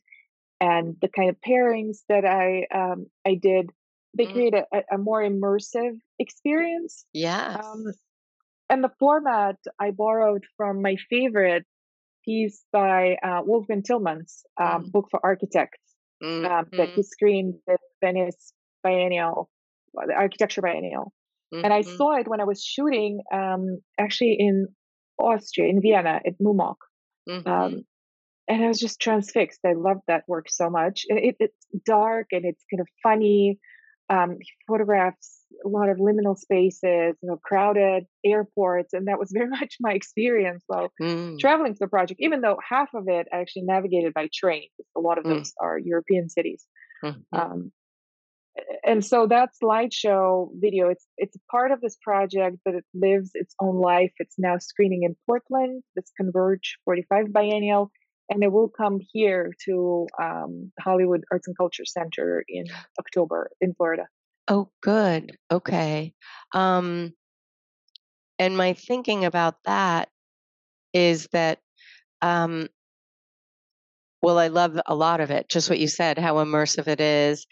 [0.61, 3.71] and the kind of pairings that I um, I did,
[4.17, 4.27] they Mm.
[4.27, 7.05] create a, a- a more immersive experience.
[7.13, 7.59] yes.
[7.59, 7.85] Um,
[8.69, 11.65] and the format I borrowed from my favorite
[12.25, 14.91] piece by uh, Wolfgang Tillmans, um, Mm.
[14.91, 15.81] book for architects,
[16.43, 16.95] um, that Mhm.
[16.95, 18.53] he screened the Venice
[18.83, 19.49] Biennial,
[19.93, 21.13] the Architecture Biennial.
[21.63, 21.83] And I Mhm.
[21.83, 24.67] saw it when I was shooting, um, actually in
[25.19, 26.77] Austria, in Vienna, at MUMOK.
[27.27, 27.43] Mhm.
[27.45, 27.83] Um,
[28.47, 29.61] and I was just transfixed.
[29.65, 31.05] I loved that work so much.
[31.09, 33.59] And it, it's dark and it's kind of funny.
[34.09, 39.31] Um, he photographs a lot of liminal spaces, you know, crowded airports, and that was
[39.31, 41.39] very much my experience while Mm.
[41.39, 42.19] traveling to the project.
[42.21, 45.29] Even though half of it I actually navigated by train, because a lot of Mm.
[45.37, 46.65] those are European cities.
[47.03, 47.23] Mhm.
[47.33, 47.71] Um,
[48.85, 53.55] and so that slideshow video, it's it's part of this project, but it lives its
[53.59, 54.13] own life.
[54.19, 57.91] It's now screening in Portland, this Converge 45 Biennial,
[58.29, 62.65] and it will come here to um, Hollywood Arts and Culture Center in
[62.99, 64.07] October in Florida.
[64.47, 65.37] Oh, good.
[65.51, 66.13] Okay.
[66.53, 67.13] Um,
[68.39, 70.09] and my thinking about that
[70.93, 71.59] is that,
[72.21, 72.69] um,
[74.21, 77.45] well, I love a lot of it, just what you said, how immersive it is,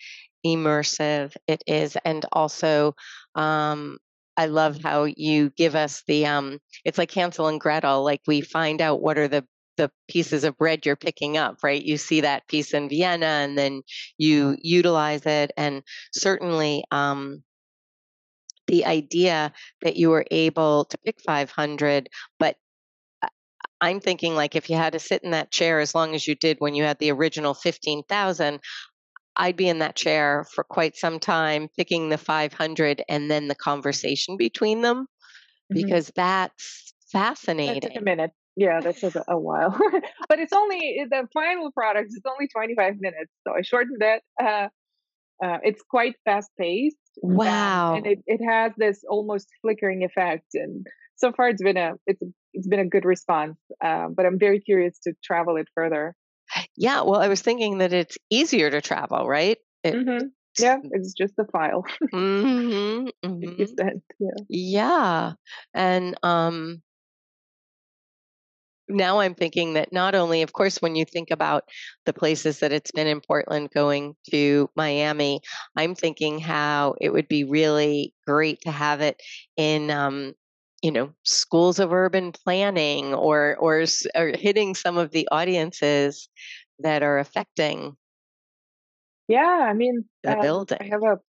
[0.46, 2.96] immersive it is, and also,
[3.36, 3.98] um,
[4.38, 8.42] I love how you give us the, um, it's like Hansel and Gretel, like we
[8.42, 9.46] find out what are the
[9.82, 11.82] the pieces of bread you're picking up, right?
[11.84, 13.82] You see that piece in Vienna and then
[14.18, 15.52] you utilize it.
[15.58, 17.44] And certainly, um,
[18.68, 22.10] the idea that you were able to pick 500,
[22.40, 22.58] but
[23.24, 23.30] I-
[23.82, 26.36] I'm thinking like if you had to sit in that chair as long as you
[26.36, 28.62] did when you had the original 15,000,
[29.38, 33.56] I'd be in that chair for quite some time picking the 500 and then the
[33.56, 35.08] conversation between them
[35.70, 35.76] Mhm.
[35.76, 36.94] because that's
[37.66, 38.02] That took a fascinating.
[38.02, 38.34] minute.
[38.56, 39.78] Yeah, that took a, while,
[40.30, 42.12] but it's only the final product.
[42.14, 44.22] It's only 25 minutes, so I shortened it.
[44.42, 44.68] Uh,
[45.44, 46.98] uh, it's quite fast paced.
[47.24, 47.96] Um, Wow.
[47.96, 50.46] and it, it has this almost flickering effect.
[50.54, 50.86] And
[51.16, 53.58] so far, it's been a it's a, it's been a good response.
[53.84, 56.16] Um, but I'm very curious to travel it further.
[56.76, 59.58] Yeah, well, I was thinking that it's easier to travel, right?
[59.84, 60.28] It, hmm
[60.60, 64.04] Yeah, it's just a file hmm you sent.
[64.20, 64.30] Yeah.
[64.50, 65.34] Yeah.
[65.74, 66.82] And um
[68.92, 71.64] now I'm thinking that not only, of course, when you think about
[72.06, 75.42] the places that it's been in Portland going to Miami,
[75.76, 79.22] I'm thinking how it would be really great to have it
[79.58, 80.34] in um
[80.82, 83.86] you know schools of urban planning or or,
[84.16, 86.30] or hitting some of the audiences
[86.80, 87.96] that are affecting
[89.28, 91.20] Yeah, I mean, the um, I have a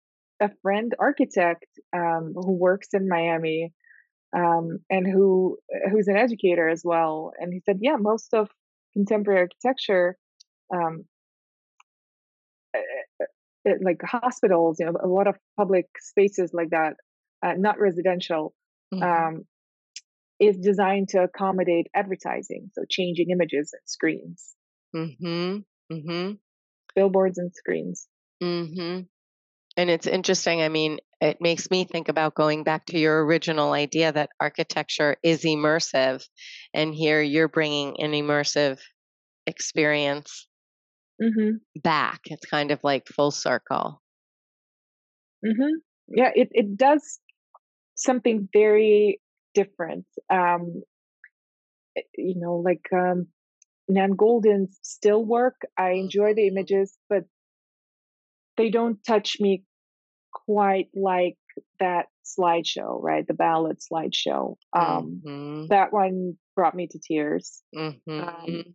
[0.43, 3.73] a friend architect um, who works in Miami,
[4.37, 5.59] um, and who
[5.91, 7.33] who's an educator as well.
[7.39, 8.51] And he said, yeah, most of
[8.95, 10.17] contemporary architecture,
[10.75, 11.05] um,
[12.77, 12.79] uh,
[13.69, 16.95] uh, like hospitals, you know, a lot of public spaces like that,
[17.45, 18.55] uh, not residential,
[18.93, 19.33] Mhm.
[19.33, 19.45] um,
[20.41, 24.57] is designed to accommodate advertising, so changing images and screens,
[24.95, 25.65] Mhm.
[25.91, 26.39] Mhm.
[26.95, 28.09] billboards and screens.
[28.41, 29.09] Mhm.
[29.77, 30.61] And it's interesting.
[30.63, 35.17] I mean, it makes me think about going back to your original idea that architecture
[35.23, 36.27] is immersive.
[36.75, 38.81] And here you're bringing an immersive
[39.47, 40.47] experience
[41.21, 42.21] hmm back.
[42.27, 44.01] It's kind of like full circle.
[45.45, 45.75] hmm
[46.09, 47.21] Yeah, it, it does
[47.97, 49.21] something very
[49.55, 50.07] different.
[50.31, 50.83] Um,
[51.97, 53.29] eh, you know, like um,
[53.89, 55.63] Nan Goldin's still work.
[55.79, 56.49] I enjoy the Mhm.
[56.49, 57.25] images, but
[58.57, 59.65] they don't touch me
[60.33, 61.37] quite like
[61.81, 63.27] that slideshow, right?
[63.27, 64.57] The ballad slideshow.
[64.73, 65.69] Um, Mhm.
[65.69, 67.63] That one brought me to tears.
[67.75, 68.75] Mhm.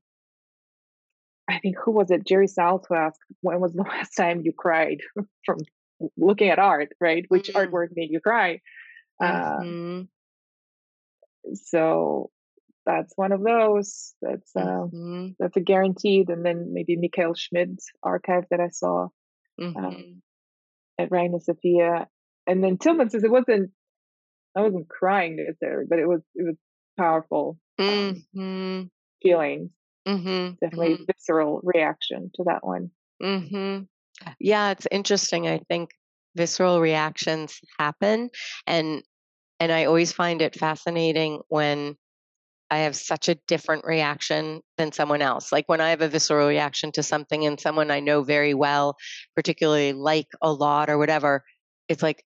[1.48, 2.26] I think who was it?
[2.26, 5.02] Jerry Saltz who asked, "When was the last time you cried
[5.46, 5.60] from
[6.18, 6.90] looking at art?
[7.00, 7.26] Right?
[7.30, 7.58] Which mm-hmm.
[7.58, 8.62] artwork made you cry?"
[9.20, 11.54] Uh, mm-hmm.
[11.56, 12.30] so
[12.86, 14.14] that's one of those.
[14.22, 15.28] That's uh, mm-hmm.
[15.40, 16.30] that's a guaranteed.
[16.30, 19.08] And then maybe Michael Schmidt's archive that I saw
[19.62, 20.12] um, mm-hmm.
[21.00, 22.08] at Reina Sofia.
[22.46, 23.72] And then Tillmans's it wasn't.
[24.56, 26.56] I wasn't crying necessarily, but it was it was
[26.98, 28.84] powerful um, mm-hmm.
[29.22, 29.70] feelings.
[30.08, 30.54] Mm-hmm.
[30.62, 31.04] Definitely mm-hmm.
[31.06, 32.90] visceral reaction to that one.
[33.22, 33.84] Mm-hmm.
[34.40, 35.48] Yeah, it's interesting.
[35.48, 35.92] I think
[36.36, 38.30] visceral reactions happen,
[38.66, 39.04] and
[39.60, 41.96] and I always find it fascinating when
[42.70, 45.52] I have such a different reaction than someone else.
[45.52, 48.98] Like when I have a visceral reaction to something and someone I know very well,
[49.36, 51.44] particularly like a lot or whatever,
[51.88, 52.24] it's like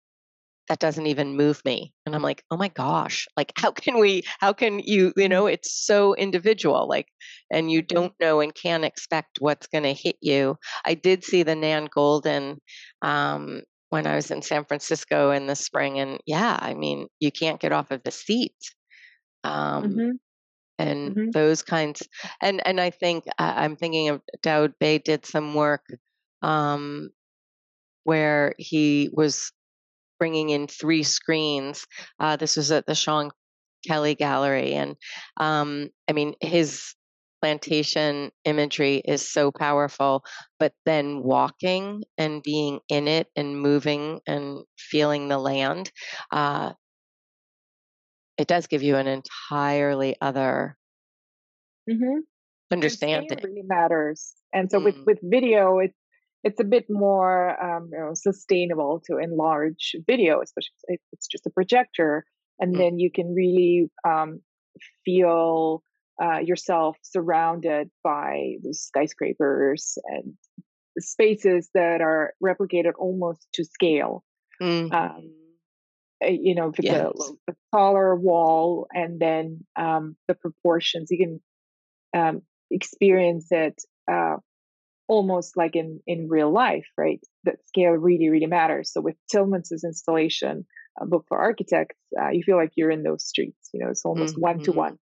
[0.68, 1.94] that doesn't even move me.
[2.06, 5.48] And I'm like, oh my gosh, like how can we, how can you, you know,
[5.48, 7.08] it's so individual, like,
[7.52, 10.56] and you don't know and can't expect what's going to hit you.
[10.86, 12.58] I did see the Nan Goldin
[13.02, 16.00] um, when I was in San Francisco in the spring.
[16.00, 18.56] And yeah, I mean, you can't get off of the seat.
[19.44, 20.10] Um, mm-hmm.
[20.82, 21.32] And mm-hmm.
[21.32, 22.08] those kinds,
[22.42, 25.86] and and I think uh, I'm thinking of Dawoud Bey did some work
[26.42, 27.10] um,
[28.04, 29.52] where he was
[30.20, 31.86] bringing in three screens.
[32.20, 33.32] Uh, this was at the Sean
[33.88, 34.96] Kelly Gallery, and
[35.38, 36.96] um, I mean his
[37.42, 40.24] plantation imagery is so powerful,
[40.60, 45.92] but then walking and being in it and moving and feeling the land,
[46.32, 46.74] uh,
[48.42, 50.76] it does give you an entirely other
[51.90, 52.20] mm-hmm.
[52.72, 53.38] understanding.
[53.44, 54.86] really matters, and so mm.
[54.86, 55.98] with with video, it's
[56.44, 61.46] it's a bit more um, you know, sustainable to enlarge video, especially if it's just
[61.46, 62.26] a projector,
[62.60, 62.80] and mm.
[62.80, 64.42] then you can really um,
[65.06, 65.84] feel
[66.22, 70.34] uh, yourself surrounded by the skyscrapers and
[71.00, 74.24] spaces that are replicated almost to scale.
[74.62, 74.92] Mm.
[74.94, 75.41] Um, eh,
[76.22, 77.32] you know, the, yes.
[77.50, 84.36] a, taller wall and then um, the proportions, you can um, experience it uh,
[85.08, 87.20] almost like in in real life, right?
[87.44, 88.92] That scale really really matters.
[88.94, 90.66] So with Tillmans's installation,
[91.00, 93.70] a book for architects, uh, you feel like you're in those streets.
[93.74, 94.98] You know, it's almost one to one.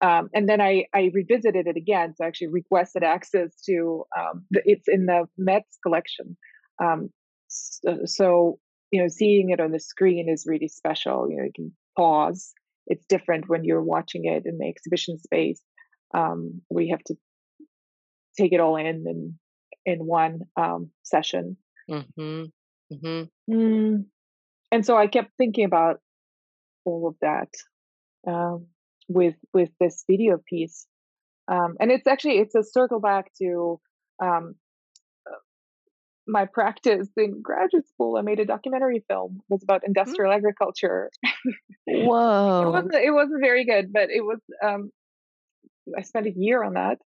[0.00, 2.14] Um, and then I, I revisited it again.
[2.14, 6.36] So I actually requested access to um, the, it's in the Met's collection.
[6.82, 7.10] Um,
[7.48, 8.58] so, so,
[8.90, 11.30] you know, seeing it on the screen is really special.
[11.30, 12.52] You know, you can pause.
[12.86, 15.60] It's different when you're watching it in the exhibition space.
[16.14, 17.14] Um, we have to
[18.38, 19.38] take it all in in
[19.84, 21.56] in one um, session.
[21.90, 22.44] Mm-hmm.
[22.92, 23.52] Mm-hmm.
[23.54, 24.04] Mm.
[24.70, 26.00] And so I kept thinking about
[26.84, 27.48] all of that
[28.26, 28.66] um,
[29.08, 30.86] with with this video piece,
[31.50, 33.80] um, and it's actually it's a circle back to
[34.22, 34.54] um,
[36.28, 38.16] my practice in graduate school.
[38.16, 39.40] I made a documentary film.
[39.50, 39.88] It was about mm.
[39.88, 40.38] industrial mm-hmm.
[40.38, 41.10] agriculture.
[41.86, 42.62] Whoa!
[42.66, 44.40] it wasn't it wasn't very good, but it was.
[44.62, 44.90] Um,
[45.96, 46.98] I spent a year on that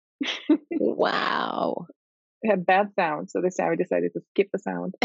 [0.70, 1.86] wow.
[2.44, 4.96] It had bad sound, so this time I decided to skip the sound.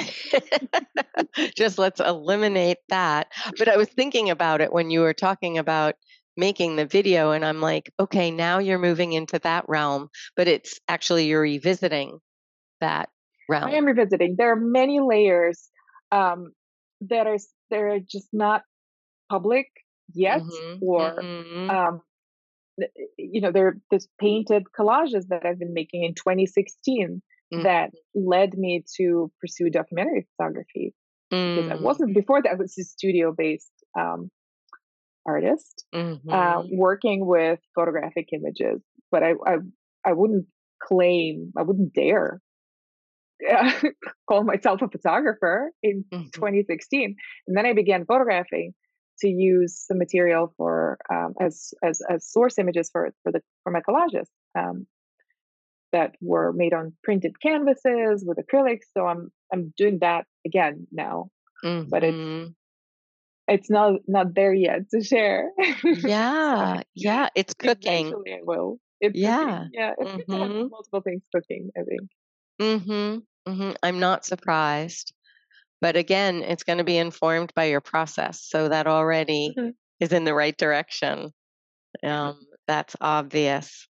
[1.56, 3.28] Just let's eliminate that.
[3.60, 5.94] But I was thinking about it when you were talking about
[6.36, 10.80] making the video, and I'm like, okay, now you're moving into that realm, but it's
[10.88, 12.18] actually you're revisiting
[12.82, 13.10] that
[13.48, 13.66] realm.
[13.66, 14.36] I am revisiting.
[14.38, 15.70] There are many layers
[16.12, 16.52] um,
[17.02, 17.38] that are
[17.70, 18.64] they're just not
[19.30, 19.68] public
[20.14, 21.70] yet, mm-hmm, or mm-hmm.
[21.70, 22.02] Um,
[23.18, 27.22] you know, there are this painted collages that I've been making in 2016
[27.54, 27.64] mm-hmm.
[27.64, 30.94] that led me to pursue documentary photography.
[31.34, 31.62] Mm-hmm.
[31.62, 34.30] Because I wasn't before that I was a studio based um,
[35.26, 36.30] artist, mm-hmm.
[36.30, 38.82] uh, working with photographic images.
[39.12, 39.56] But I, I,
[40.06, 40.46] I wouldn't
[40.82, 42.42] claim, I wouldn't dare
[44.30, 46.30] call myself a photographer in mm-hmm.
[46.34, 47.16] 2016.
[47.48, 48.74] And then I began photographing
[49.20, 53.72] to use the material for um, as, as as source images for for the for
[53.72, 54.28] my collages
[54.58, 54.86] um,
[55.92, 58.86] that were made on printed canvases with acrylics.
[58.96, 61.30] So I'm I'm doing that again now,
[61.64, 61.90] mm-hmm.
[61.90, 62.52] but it's mm-hmm.
[63.48, 65.50] it's not not there yet to share.
[65.84, 68.08] yeah, yeah, it's cooking.
[68.08, 68.80] Eventually I will.
[69.00, 69.70] It's yeah, cooking.
[69.74, 69.94] yeah.
[69.98, 70.68] It's mm-hmm.
[70.70, 71.72] multiple things cooking.
[71.78, 72.10] I think.
[72.62, 73.52] Mm-hmm.
[73.52, 73.72] Mm-hmm.
[73.84, 75.14] I'm not surprised.
[75.80, 78.44] But again, it's going to be informed by your process.
[78.44, 79.70] So that already mm-hmm.
[80.00, 81.32] is in the right direction.
[82.04, 83.88] Um, that's obvious.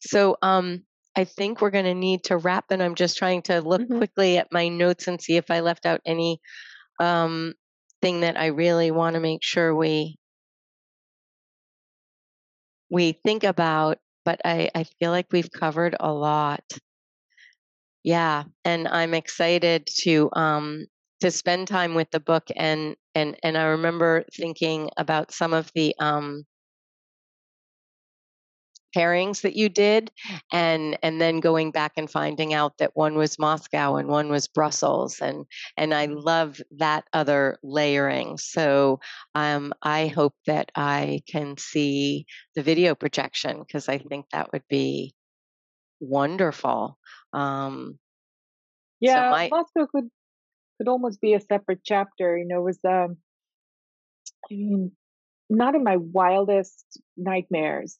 [0.00, 0.84] So um,
[1.16, 3.96] I think we're going to need to wrap, and I'm just trying to look mm-hmm.
[3.96, 6.40] quickly at my notes and see if I left out any
[7.00, 7.54] um,
[8.02, 10.16] thing that I really want to make sure we
[12.90, 16.64] we think about but I, I feel like we've covered a lot.
[18.02, 20.86] Yeah, and I'm excited to um,
[21.20, 25.70] to spend time with the book and and and I remember thinking about some of
[25.74, 26.44] the um,
[28.96, 30.10] pairings that you did
[30.52, 34.48] and and then going back and finding out that one was Moscow and one was
[34.48, 35.46] Brussels and
[35.76, 38.36] and I love that other layering.
[38.38, 38.98] So
[39.36, 44.64] um, I hope that I can see the video projection because I think that would
[44.68, 45.14] be
[46.00, 46.98] wonderful
[47.32, 47.98] um,
[49.00, 50.08] yeah so my, Moscow could
[50.78, 53.16] could almost be a separate chapter you know it was um
[54.50, 54.92] I mean
[55.48, 56.84] not in my wildest
[57.16, 57.98] nightmares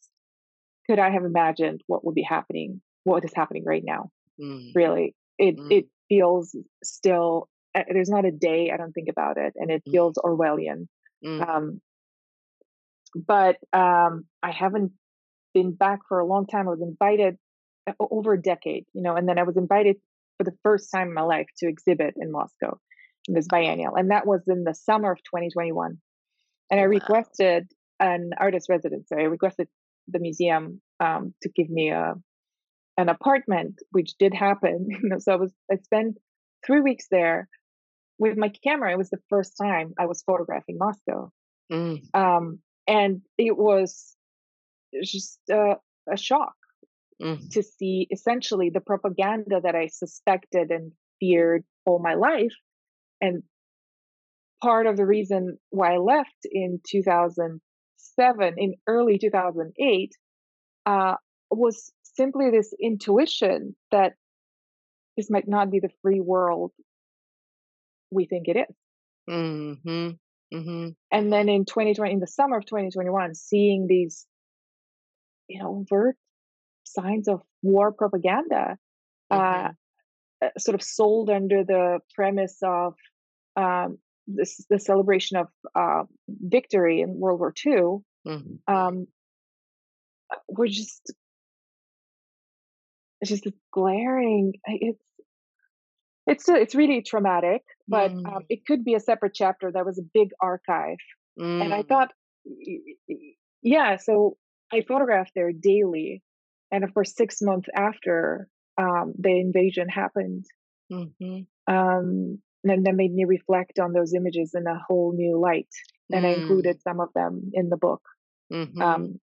[0.91, 4.11] could I have imagined what would be happening, what is happening right now?
[4.41, 4.73] Mm.
[4.75, 5.71] Really, it mm.
[5.71, 7.49] it feels still.
[7.73, 9.93] Uh, there's not a day I don't think about it, and it mm.
[9.93, 10.89] feels Orwellian.
[11.25, 11.49] Mm.
[11.49, 11.81] Um,
[13.15, 14.93] but um, I haven't
[15.55, 16.67] been back for a long time.
[16.67, 17.37] I was invited
[17.99, 19.97] over a decade, you know, and then I was invited
[20.39, 22.79] for the first time in my life to exhibit in Moscow
[23.29, 25.99] in this biennial, and that was in the summer of 2021.
[26.71, 29.09] And I requested an artist residence.
[29.13, 29.69] I requested
[30.09, 32.15] the museum um, to give me a
[32.97, 34.89] an apartment, which did happen.
[35.19, 36.19] so I was I spent
[36.67, 37.49] three weeks there
[38.19, 38.93] with my camera.
[38.93, 41.31] It was the first time I was photographing Moscow,
[41.73, 42.03] mm.
[42.15, 44.17] um, and it was
[45.03, 45.77] just uh,
[46.11, 46.55] a shock
[47.21, 47.51] mm.
[47.51, 52.55] to see essentially the propaganda that I suspected and feared all my life,
[53.21, 53.43] and
[54.63, 60.13] part of the reason why I left in 2007, in early 2008,
[60.87, 61.15] uh,
[61.51, 64.15] was simply this intuition that
[65.17, 66.73] this might not be the free world
[68.11, 68.77] we think it is.
[69.29, 70.11] Mm-hmm.
[70.53, 70.89] Mm-hmm.
[71.13, 74.27] And then in 2020, in the summer of 2021, seeing these,
[75.49, 76.17] you know, overt
[76.85, 78.77] signs of war propaganda,
[79.31, 80.47] uh, mm-hmm.
[80.47, 82.95] uh, sort of sold under the premise of
[83.57, 87.73] um, this the celebration of uh, victory in World War II,
[88.27, 88.75] mm-hmm.
[88.75, 89.07] um,
[90.49, 91.13] we're just
[93.21, 94.55] it's just glaring.
[94.67, 95.03] It's
[96.27, 98.27] it's it's really traumatic, but mm.
[98.27, 99.71] um, it could be a separate chapter.
[99.73, 100.99] That was a big archive,
[101.39, 101.63] mm.
[101.63, 101.89] and I mm.
[101.89, 102.13] thought,
[103.63, 103.97] yeah.
[103.97, 104.37] So
[104.73, 106.23] I photographed there daily,
[106.71, 108.49] and of course, six months after
[108.79, 110.45] um, the invasion happened,
[110.91, 111.41] mm-hmm.
[111.73, 115.69] um, and that made me reflect on those images in a whole new light
[116.11, 116.29] and mm.
[116.29, 118.03] i included some of them in the book
[118.53, 118.81] mm-hmm.
[118.81, 119.21] um,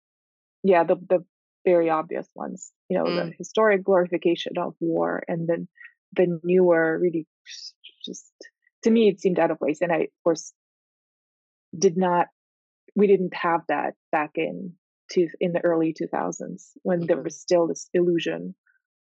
[0.63, 1.25] yeah the the
[1.65, 3.17] very obvious ones you know mm.
[3.17, 5.69] the historic glorification of war and then
[6.15, 7.27] the newer really
[8.05, 8.33] just
[8.83, 10.53] to me it seemed out of place and i of course
[11.77, 12.27] did not
[12.95, 14.75] we didn't have that back in
[15.11, 17.07] to in the early 2000s when mm-hmm.
[17.07, 18.55] there was still this illusion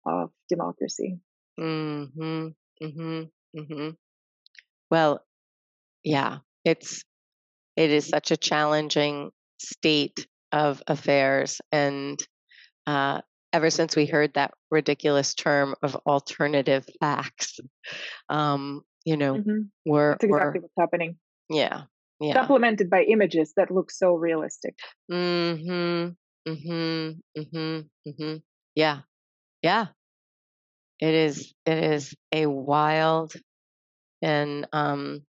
[0.05, 1.19] of democracy
[1.59, 2.47] mm-hmm.
[2.81, 3.23] Mm-hmm.
[3.57, 3.89] Mm-hmm.
[4.89, 5.23] Well,
[6.03, 7.03] yeah, it's
[7.75, 12.19] it is such a challenging state of affairs, and
[12.85, 13.21] uh,
[13.51, 17.59] ever since we heard that ridiculous term of alternative facts,
[18.29, 19.61] um, you know, mm-hmm.
[19.85, 21.17] we're That's exactly we're, what's happening.
[21.49, 21.83] Yeah,
[22.19, 22.33] yeah.
[22.33, 24.75] Supplemented by images that look so realistic.
[25.11, 26.09] Mm-hmm.
[26.49, 27.39] Mm-hmm.
[27.39, 27.79] Mm-hmm.
[28.09, 28.35] Mm-hmm.
[28.75, 28.99] Yeah.
[29.61, 29.87] Yeah.
[30.99, 31.53] It is.
[31.65, 33.33] It is a wild
[34.21, 35.21] and um,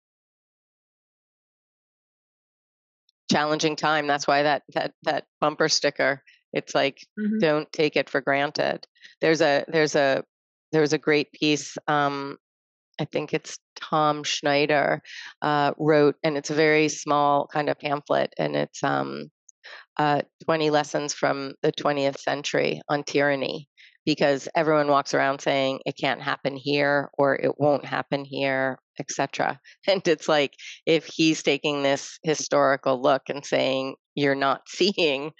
[3.29, 4.07] challenging time.
[4.07, 6.23] That's why that that that bumper sticker.
[6.53, 7.39] It's like mm-hmm.
[7.39, 8.87] don't take it for granted.
[9.19, 10.23] There's a there's a
[10.71, 11.77] there was a great piece.
[11.87, 12.37] Um,
[12.99, 15.01] I think it's Tom Snyder
[15.41, 19.29] uh, wrote, and it's a very small kind of pamphlet, and it's um,
[19.97, 23.67] uh, 20 lessons from the 20th century on tyranny
[24.05, 29.59] because everyone walks around saying it can't happen here or it won't happen here etc
[29.87, 30.53] and it's like
[30.85, 35.31] if he's taking this historical look and saying you're not seeing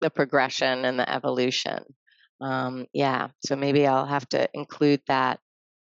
[0.00, 1.82] the progression and the evolution
[2.40, 5.38] um, yeah so maybe i'll have to include that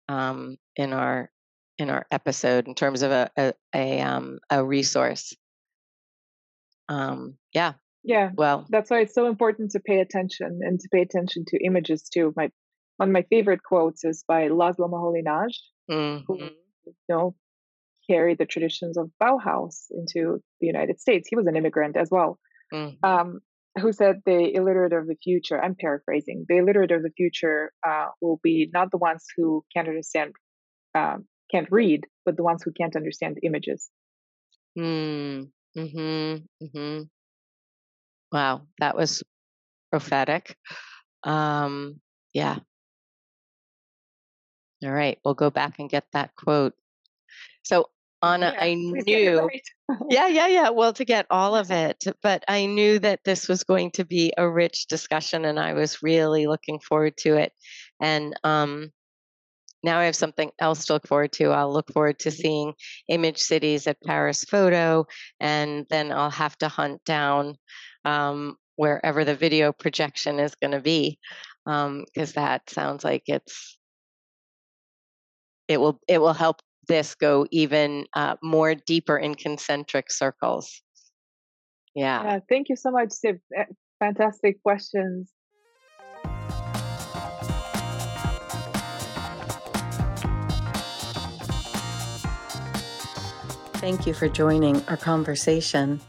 [0.10, 1.30] um, in our
[1.78, 5.36] in our episode in terms of a a, a, um, a resource
[6.90, 7.74] um, yeah
[8.04, 8.32] yeah.
[8.36, 12.04] Well, that's why it's so important to pay attention and to pay attention to images
[12.04, 12.34] too.
[12.36, 12.52] My
[12.98, 15.58] one of my favorite quotes is by Laszlo Moholy-Nagy,
[15.90, 16.24] mm-hmm.
[16.28, 16.44] who
[16.86, 17.36] you know
[18.10, 21.28] carried the traditions of Bauhaus into the United States.
[21.30, 22.38] He was an immigrant as well.
[22.74, 23.06] Mm-hmm.
[23.06, 23.40] Um,
[23.80, 25.62] who said the illiterate of the future?
[25.62, 26.45] I'm paraphrasing.
[26.48, 30.34] The illiterate of the future uh, will be not the ones who can't understand,
[30.95, 33.90] um, can't read, but the ones who can't understand images.
[34.78, 37.04] Mm, mm-hmm, mm-hmm.
[38.32, 39.24] Wow, that was
[39.91, 40.56] prophetic.
[41.24, 42.00] Um,
[42.34, 42.58] yeah.
[44.84, 46.74] All right, we'll go back and get that quote.
[47.64, 47.90] So
[48.24, 49.68] Anna, Yeah, I please get it knew right.
[50.10, 50.70] yeah, yeah, yeah.
[50.70, 54.34] Well, to get all of it, but I knew that this was going to be
[54.38, 57.52] a rich discussion, and I was really looking forward to it.
[58.00, 58.91] And um,
[59.84, 61.50] now I have something else to look forward to.
[61.52, 62.74] I'll look forward to seeing
[63.10, 65.06] Image Cities at Paris Photo,
[65.41, 67.58] and then I'll have to hunt down
[68.06, 71.20] um, wherever the video projection is going to be,
[71.66, 73.78] because that sounds like it's
[75.68, 80.82] it will it will help this go even uh, more deeper in concentric circles.
[81.96, 82.24] Yeah.
[82.24, 83.38] Yeah, thank you so much, Sib.
[83.56, 83.66] Eh,
[84.00, 85.32] Fantastic questions.
[93.76, 96.00] Thank you for joining our conversation.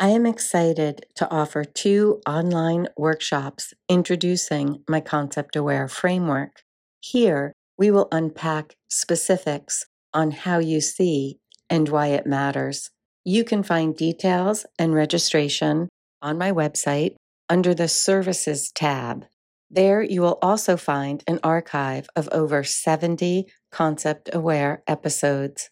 [0.00, 6.62] I am excited to offer two online workshops introducing my concept aware framework.
[7.00, 9.84] Here, we will unpack specifics
[10.18, 11.38] on how you see
[11.70, 12.90] and why it matters.
[13.24, 15.88] You can find details and registration
[16.20, 17.14] on my website
[17.48, 19.26] under the Services tab.
[19.70, 25.70] There, you will also find an archive of over 70 concept aware episodes.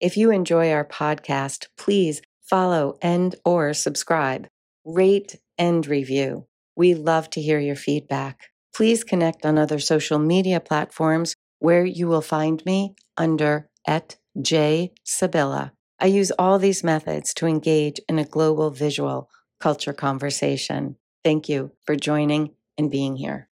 [0.00, 4.46] If you enjoy our podcast, please follow and or subscribe,
[4.86, 6.46] rate and review.
[6.74, 8.48] We love to hear your feedback.
[8.74, 14.92] Please connect on other social media platforms where you will find me under at J
[15.04, 15.72] Sybylla.
[16.00, 19.28] I use all these methods to engage in a global visual
[19.60, 20.96] culture conversation.
[21.24, 23.48] Thank you for joining and being here.